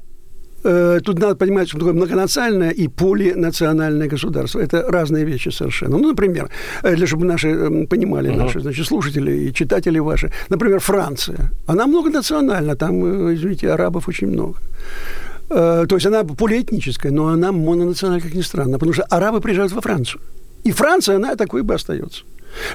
Э, 0.64 1.00
тут 1.04 1.18
надо 1.18 1.34
понимать, 1.34 1.68
что 1.68 1.78
такое 1.78 1.92
многонациональное 1.92 2.70
и 2.70 2.88
полинациональное 2.88 4.08
государство. 4.08 4.60
Это 4.60 4.90
разные 4.90 5.24
вещи 5.24 5.50
совершенно. 5.50 5.98
Ну, 5.98 6.08
например, 6.08 6.48
э, 6.82 6.96
для 6.96 7.06
чтобы 7.06 7.26
наши 7.26 7.48
эм, 7.48 7.86
понимали, 7.86 8.30
uh-huh. 8.30 8.44
наши 8.44 8.60
значит, 8.60 8.86
слушатели 8.86 9.32
и 9.32 9.52
читатели 9.52 10.00
ваши. 10.00 10.30
Например, 10.48 10.80
Франция. 10.80 11.50
Она 11.66 11.86
многонациональна, 11.86 12.76
там, 12.76 13.04
э, 13.04 13.34
извините, 13.34 13.72
арабов 13.72 14.08
очень 14.08 14.28
много. 14.28 14.58
То 15.48 15.96
есть 15.96 16.06
она 16.06 16.24
полиэтническая, 16.24 17.12
но 17.12 17.26
она 17.26 17.52
мононациональная, 17.52 18.22
как 18.22 18.34
ни 18.34 18.42
странно, 18.42 18.78
потому 18.78 18.94
что 18.94 19.04
арабы 19.10 19.40
приезжают 19.40 19.72
во 19.72 19.80
Францию. 19.80 20.20
И 20.64 20.72
Франция, 20.72 21.16
она 21.16 21.36
такой 21.36 21.62
бы 21.62 21.74
остается. 21.74 22.24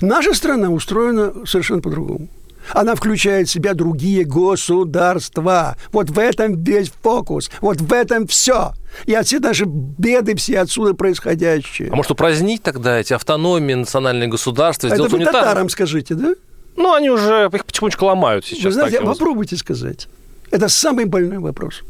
Наша 0.02 0.34
страна 0.34 0.70
устроена 0.70 1.34
совершенно 1.46 1.82
по-другому. 1.82 2.28
Она 2.74 2.96
включает 2.96 3.48
в 3.48 3.52
себя 3.52 3.74
другие 3.74 4.24
государства. 4.24 5.78
Вот 5.92 6.10
в 6.10 6.20
этом 6.20 6.64
весь 6.64 6.92
фокус. 7.02 7.50
Вот 7.62 7.82
в 7.82 7.94
этом 7.94 8.28
все. 8.28 8.74
И 9.06 9.14
отсюда 9.14 9.50
наши 9.50 9.66
беды 9.66 10.36
все 10.36 10.60
отсюда 10.60 10.94
происходящие. 10.94 11.90
А 11.92 11.96
может, 11.96 12.12
упразднить 12.12 12.64
тогда 12.64 13.00
эти 13.00 13.14
автономии, 13.14 13.74
национальные 13.74 14.28
государства? 14.28 14.88
Это 14.88 15.04
вы 15.04 15.18
унитарным? 15.18 15.34
татарам 15.34 15.70
скажите, 15.70 16.16
да? 16.16 16.34
Ну, 16.76 16.94
они 16.94 17.10
уже 17.10 17.50
их 17.54 17.66
потихонечку 17.66 18.06
ломают 18.06 18.46
сейчас. 18.46 18.64
Вы 18.64 18.72
знаете, 18.72 19.02
попробуйте 19.02 19.58
сказать. 19.58 20.08
Это 20.52 20.70
самый 20.70 21.06
больной 21.06 21.40
вопрос. 21.40 21.82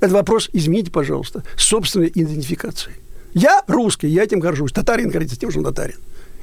Это 0.00 0.14
вопрос, 0.14 0.50
извините, 0.52 0.90
пожалуйста, 0.90 1.44
собственной 1.56 2.08
идентификации. 2.08 2.92
Я 3.34 3.62
русский, 3.68 4.08
я 4.08 4.24
этим 4.24 4.40
горжусь. 4.40 4.72
Татарин 4.72 5.10
гордится 5.10 5.38
тем, 5.38 5.50
что 5.50 5.60
он 5.60 5.66
татарин. 5.66 5.96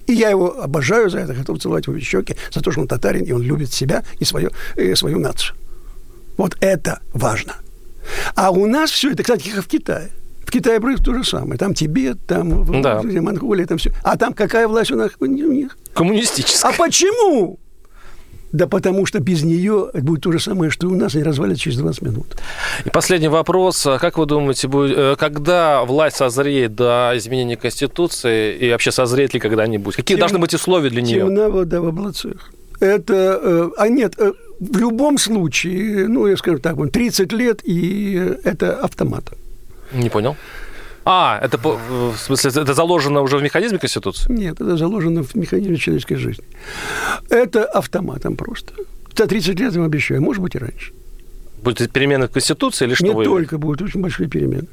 И 0.09 0.13
я 0.13 0.31
его 0.31 0.59
обожаю 0.59 1.07
за 1.11 1.19
это, 1.19 1.35
готов 1.35 1.61
целовать 1.61 1.85
его 1.85 1.95
в 1.95 2.01
щеки, 2.01 2.35
за 2.51 2.61
то, 2.61 2.71
что 2.71 2.81
он 2.81 2.87
татарин, 2.87 3.25
и 3.25 3.31
он 3.31 3.43
любит 3.43 3.71
себя 3.71 4.03
и 4.17 4.25
свою, 4.25 4.49
и 4.75 4.95
свою 4.95 5.19
нацию. 5.19 5.55
Вот 6.35 6.57
это 6.61 6.99
важно. 7.13 7.57
А 8.33 8.49
у 8.49 8.65
нас 8.65 8.89
все 8.89 9.11
это, 9.11 9.21
кстати, 9.21 9.49
как 9.49 9.63
в 9.63 9.67
Китае. 9.67 10.09
В 10.47 10.49
Китае 10.49 10.79
происходит 10.79 11.05
то 11.05 11.13
же 11.13 11.23
самое. 11.23 11.59
Там 11.59 11.75
Тибет, 11.75 12.17
там 12.25 12.81
да. 12.81 13.03
Монголия, 13.03 13.67
там 13.67 13.77
все. 13.77 13.93
А 14.03 14.17
там 14.17 14.33
какая 14.33 14.67
власть 14.67 14.89
у 14.89 14.95
нас? 14.95 15.11
У 15.19 15.27
них? 15.27 15.77
Коммунистическая. 15.93 16.71
А 16.71 16.73
почему? 16.75 17.59
Да 18.51 18.67
потому 18.67 19.05
что 19.05 19.19
без 19.19 19.43
нее 19.43 19.89
будет 19.93 20.23
то 20.23 20.31
же 20.31 20.39
самое, 20.39 20.71
что 20.71 20.87
и 20.87 20.89
у 20.89 20.95
нас, 20.95 21.13
они 21.15 21.23
развалится 21.23 21.63
через 21.63 21.77
20 21.77 22.01
минут. 22.01 22.25
И 22.85 22.89
последний 22.89 23.27
вопрос. 23.27 23.85
А 23.85 23.99
как 23.99 24.17
вы 24.17 24.25
думаете, 24.25 24.67
будет, 24.67 24.97
э, 24.97 25.15
когда 25.17 25.83
власть 25.83 26.17
созреет 26.17 26.75
до 26.75 27.11
изменения 27.15 27.57
Конституции, 27.57 28.57
и 28.57 28.71
вообще 28.71 28.91
созреет 28.91 29.33
ли 29.33 29.39
когда-нибудь? 29.39 29.95
Какие 29.95 30.15
Тем, 30.15 30.19
должны 30.19 30.39
быть 30.39 30.53
условия 30.53 30.89
для 30.89 31.01
нее? 31.01 31.19
Темна 31.19 31.49
вода 31.49 31.79
в 31.79 31.87
облацах. 31.87 32.51
Это, 32.79 33.39
э, 33.43 33.69
а 33.77 33.87
нет, 33.89 34.13
э, 34.17 34.31
в 34.59 34.77
любом 34.77 35.17
случае, 35.17 36.07
ну, 36.07 36.27
я 36.27 36.37
скажу 36.37 36.59
так, 36.59 36.75
30 36.91 37.31
лет, 37.33 37.61
и 37.63 38.35
это 38.43 38.75
автомат. 38.77 39.25
Не 39.93 40.09
понял. 40.09 40.35
А, 41.11 41.39
это 41.41 41.57
в 41.57 42.17
смысле, 42.17 42.51
это 42.61 42.75
заложено 42.75 43.21
уже 43.21 43.37
в 43.37 43.41
механизме 43.41 43.79
Конституции? 43.79 44.31
Нет, 44.31 44.61
это 44.61 44.77
заложено 44.77 45.23
в 45.23 45.33
механизме 45.33 45.75
человеческой 45.75 46.17
жизни. 46.17 46.45
Это 47.29 47.65
автоматом 47.65 48.35
просто. 48.35 48.73
За 49.17 49.25
30 49.25 49.59
лет 49.59 49.73
я 49.73 49.79
вам 49.79 49.87
обещаю, 49.87 50.21
может 50.21 50.43
быть 50.43 50.53
и 50.53 50.59
раньше. 50.59 50.93
Будут 51.63 51.91
перемены 51.91 52.27
в 52.27 52.31
Конституции 52.31 52.85
или 52.85 52.93
что? 52.93 53.05
Не 53.05 53.13
вы... 53.13 53.25
только 53.25 53.57
будут 53.57 53.81
очень 53.81 54.01
большие 54.01 54.29
перемены. 54.29 54.67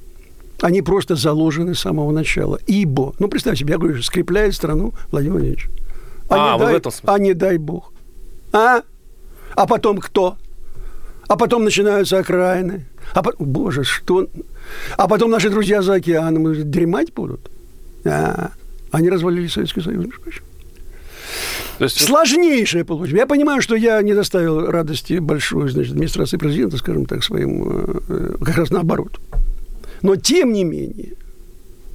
Они 0.61 0.83
просто 0.83 1.17
заложены 1.17 1.75
с 1.75 1.81
самого 1.81 2.13
начала. 2.13 2.59
Ибо, 2.67 3.15
ну, 3.19 3.29
представь 3.29 3.59
себе, 3.59 3.73
я 3.73 3.79
говорю, 3.79 4.03
скрепляет 4.03 4.55
страну 4.55 4.93
Владимир 5.11 5.37
Владимирович. 5.37 5.69
А, 6.29 6.35
а, 6.35 6.53
не 6.53 6.59
дай, 6.59 6.75
в 6.75 6.77
этом 6.77 6.93
смысле. 6.93 7.15
а 7.15 7.19
не 7.19 7.33
дай 7.33 7.57
бог. 7.57 7.93
А? 8.53 8.83
А 9.55 9.67
потом 9.67 10.01
кто? 10.01 10.37
А 11.29 11.37
потом 11.37 11.65
начинаются 11.65 12.19
окраины. 12.19 12.85
А 13.15 13.23
потом, 13.23 13.47
боже, 13.47 13.85
что... 13.85 14.27
А 14.97 15.09
потом 15.09 15.31
наши 15.31 15.51
друзья 15.51 15.83
за 15.83 15.95
океаном 15.95 16.71
дремать 16.71 17.13
будут? 17.13 17.51
А, 18.05 18.53
они 18.91 19.11
развалили 19.11 19.47
Советский 19.47 19.81
Союз, 19.81 20.05
между 20.05 20.21
прочим. 20.21 20.43
То 21.79 21.85
есть... 21.85 22.01
Сложнейшее 22.01 22.85
получилось. 22.85 23.21
Я 23.21 23.27
понимаю, 23.27 23.61
что 23.61 23.75
я 23.75 24.01
не 24.03 24.15
доставил 24.15 24.67
радости 24.67 25.19
большой, 25.19 25.71
значит, 25.71 25.93
администрации 25.93 26.37
президента, 26.37 26.79
скажем 26.79 27.05
так, 27.05 27.23
своим, 27.23 28.01
э, 28.09 28.37
как 28.43 28.57
раз 28.57 28.71
наоборот. 28.71 29.21
Но, 30.03 30.17
тем 30.17 30.53
не 30.53 30.65
менее, 30.65 31.13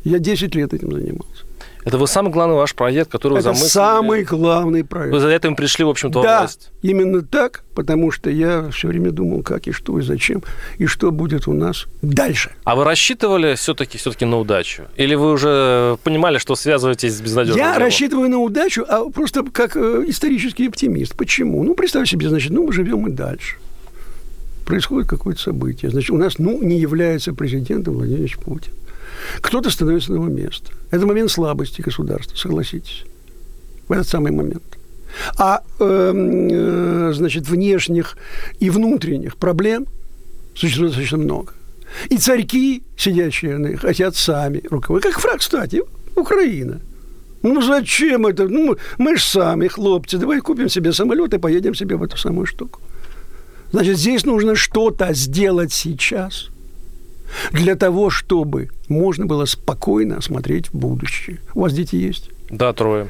я 0.03 0.19
10 0.19 0.53
лет 0.55 0.73
этим 0.73 0.91
занимался. 0.91 1.45
Это 1.83 1.97
вы 1.97 2.07
самый 2.07 2.31
главный 2.31 2.55
ваш 2.55 2.75
проект, 2.75 3.11
который 3.11 3.39
Это 3.39 3.49
вы 3.49 3.55
замыслили? 3.55 3.69
самый 3.69 4.23
главный 4.23 4.83
проект. 4.83 5.13
Вы 5.13 5.19
за 5.19 5.29
этим 5.29 5.55
пришли, 5.55 5.83
в 5.83 5.89
общем-то, 5.89 6.21
да, 6.21 6.39
власть? 6.41 6.69
именно 6.81 7.21
так, 7.21 7.63
потому 7.73 8.11
что 8.11 8.29
я 8.29 8.69
все 8.69 8.87
время 8.87 9.11
думал, 9.11 9.41
как 9.41 9.67
и 9.67 9.71
что, 9.71 9.97
и 9.97 10.01
зачем, 10.03 10.43
и 10.77 10.85
что 10.85 11.11
будет 11.11 11.47
у 11.47 11.53
нас 11.53 11.85
дальше. 12.01 12.51
А 12.63 12.75
вы 12.75 12.83
рассчитывали 12.83 13.55
все-таки 13.55 13.97
все 13.97 14.11
на 14.25 14.37
удачу? 14.37 14.83
Или 14.95 15.15
вы 15.15 15.31
уже 15.31 15.97
понимали, 16.03 16.37
что 16.37 16.55
связываетесь 16.55 17.15
с 17.15 17.21
безнадежным 17.21 17.57
Я 17.57 17.71
делом? 17.73 17.83
рассчитываю 17.83 18.29
на 18.29 18.37
удачу, 18.39 18.85
а 18.87 19.09
просто 19.09 19.43
как 19.51 19.75
э, 19.75 20.03
исторический 20.07 20.67
оптимист. 20.67 21.15
Почему? 21.17 21.63
Ну, 21.63 21.73
представь 21.73 22.07
себе, 22.09 22.29
значит, 22.29 22.51
ну, 22.51 22.67
мы 22.67 22.73
живем 22.73 23.07
и 23.07 23.11
дальше. 23.11 23.57
Происходит 24.65 25.09
какое-то 25.09 25.41
событие. 25.41 25.89
Значит, 25.89 26.11
у 26.11 26.17
нас, 26.17 26.37
ну, 26.37 26.61
не 26.61 26.79
является 26.79 27.33
президентом 27.33 27.95
Владимир 27.95 28.37
Путин. 28.43 28.71
Кто-то 29.41 29.69
становится 29.69 30.11
на 30.11 30.15
его 30.15 30.27
место. 30.27 30.71
Это 30.91 31.05
момент 31.05 31.31
слабости 31.31 31.81
государства, 31.81 32.35
согласитесь. 32.35 33.03
В 33.87 33.91
этот 33.91 34.07
самый 34.07 34.31
момент. 34.31 34.63
А, 35.37 35.61
эм, 35.79 36.47
э, 36.49 37.13
значит, 37.13 37.47
внешних 37.49 38.17
и 38.59 38.69
внутренних 38.69 39.35
проблем 39.35 39.87
существует 40.55 40.91
достаточно 40.91 41.17
много. 41.17 41.53
И 42.09 42.17
царьки, 42.17 42.83
сидящие 42.95 43.57
на 43.57 43.67
них, 43.67 43.81
хотят 43.81 44.15
сами 44.15 44.63
руководить. 44.69 45.11
Как 45.11 45.21
фраг, 45.21 45.39
кстати, 45.39 45.81
Украина. 46.15 46.79
Ну, 47.41 47.61
зачем 47.61 48.27
это? 48.27 48.47
Ну, 48.47 48.77
мы 48.97 49.17
же 49.17 49.23
сами, 49.23 49.67
хлопцы, 49.67 50.17
давай 50.17 50.39
купим 50.39 50.69
себе 50.69 50.93
самолет 50.93 51.33
и 51.33 51.39
поедем 51.39 51.75
себе 51.75 51.97
в 51.97 52.03
эту 52.03 52.15
самую 52.15 52.45
штуку. 52.45 52.79
Значит, 53.71 53.97
здесь 53.97 54.25
нужно 54.25 54.55
что-то 54.55 55.13
сделать 55.13 55.73
сейчас– 55.73 56.49
для 57.51 57.75
того, 57.75 58.09
чтобы 58.09 58.69
можно 58.87 59.25
было 59.25 59.45
спокойно 59.45 60.21
смотреть 60.21 60.69
в 60.69 60.73
будущее. 60.75 61.39
У 61.53 61.61
вас 61.61 61.73
дети 61.73 61.95
есть? 61.95 62.29
Да, 62.49 62.73
трое. 62.73 63.07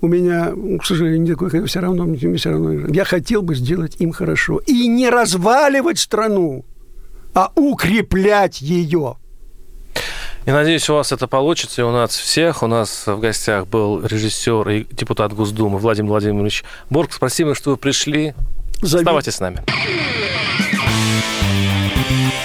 У 0.00 0.08
меня, 0.08 0.52
к 0.80 0.84
сожалению, 0.84 1.22
не 1.22 1.30
такой, 1.30 1.64
все 1.66 1.80
равно, 1.80 2.06
все 2.36 2.50
равно. 2.50 2.88
Я 2.88 3.04
хотел 3.04 3.42
бы 3.42 3.54
сделать 3.54 3.96
им 3.98 4.12
хорошо. 4.12 4.60
И 4.66 4.86
не 4.88 5.08
разваливать 5.08 5.98
страну, 5.98 6.64
а 7.34 7.50
укреплять 7.54 8.60
ее. 8.60 9.16
И 10.44 10.50
надеюсь, 10.52 10.88
у 10.88 10.94
вас 10.94 11.10
это 11.10 11.26
получится, 11.26 11.82
и 11.82 11.84
у 11.84 11.90
нас 11.90 12.16
всех. 12.16 12.62
У 12.62 12.68
нас 12.68 13.06
в 13.06 13.18
гостях 13.18 13.66
был 13.66 14.00
режиссер 14.04 14.68
и 14.68 14.86
депутат 14.92 15.32
Госдумы 15.32 15.78
Владимир 15.78 16.10
Владимирович 16.10 16.62
Борг. 16.88 17.12
Спасибо, 17.12 17.56
что 17.56 17.70
вы 17.70 17.76
пришли. 17.76 18.34
Зови. 18.80 19.02
Оставайтесь 19.02 19.34
с 19.34 19.40
нами. 19.40 19.64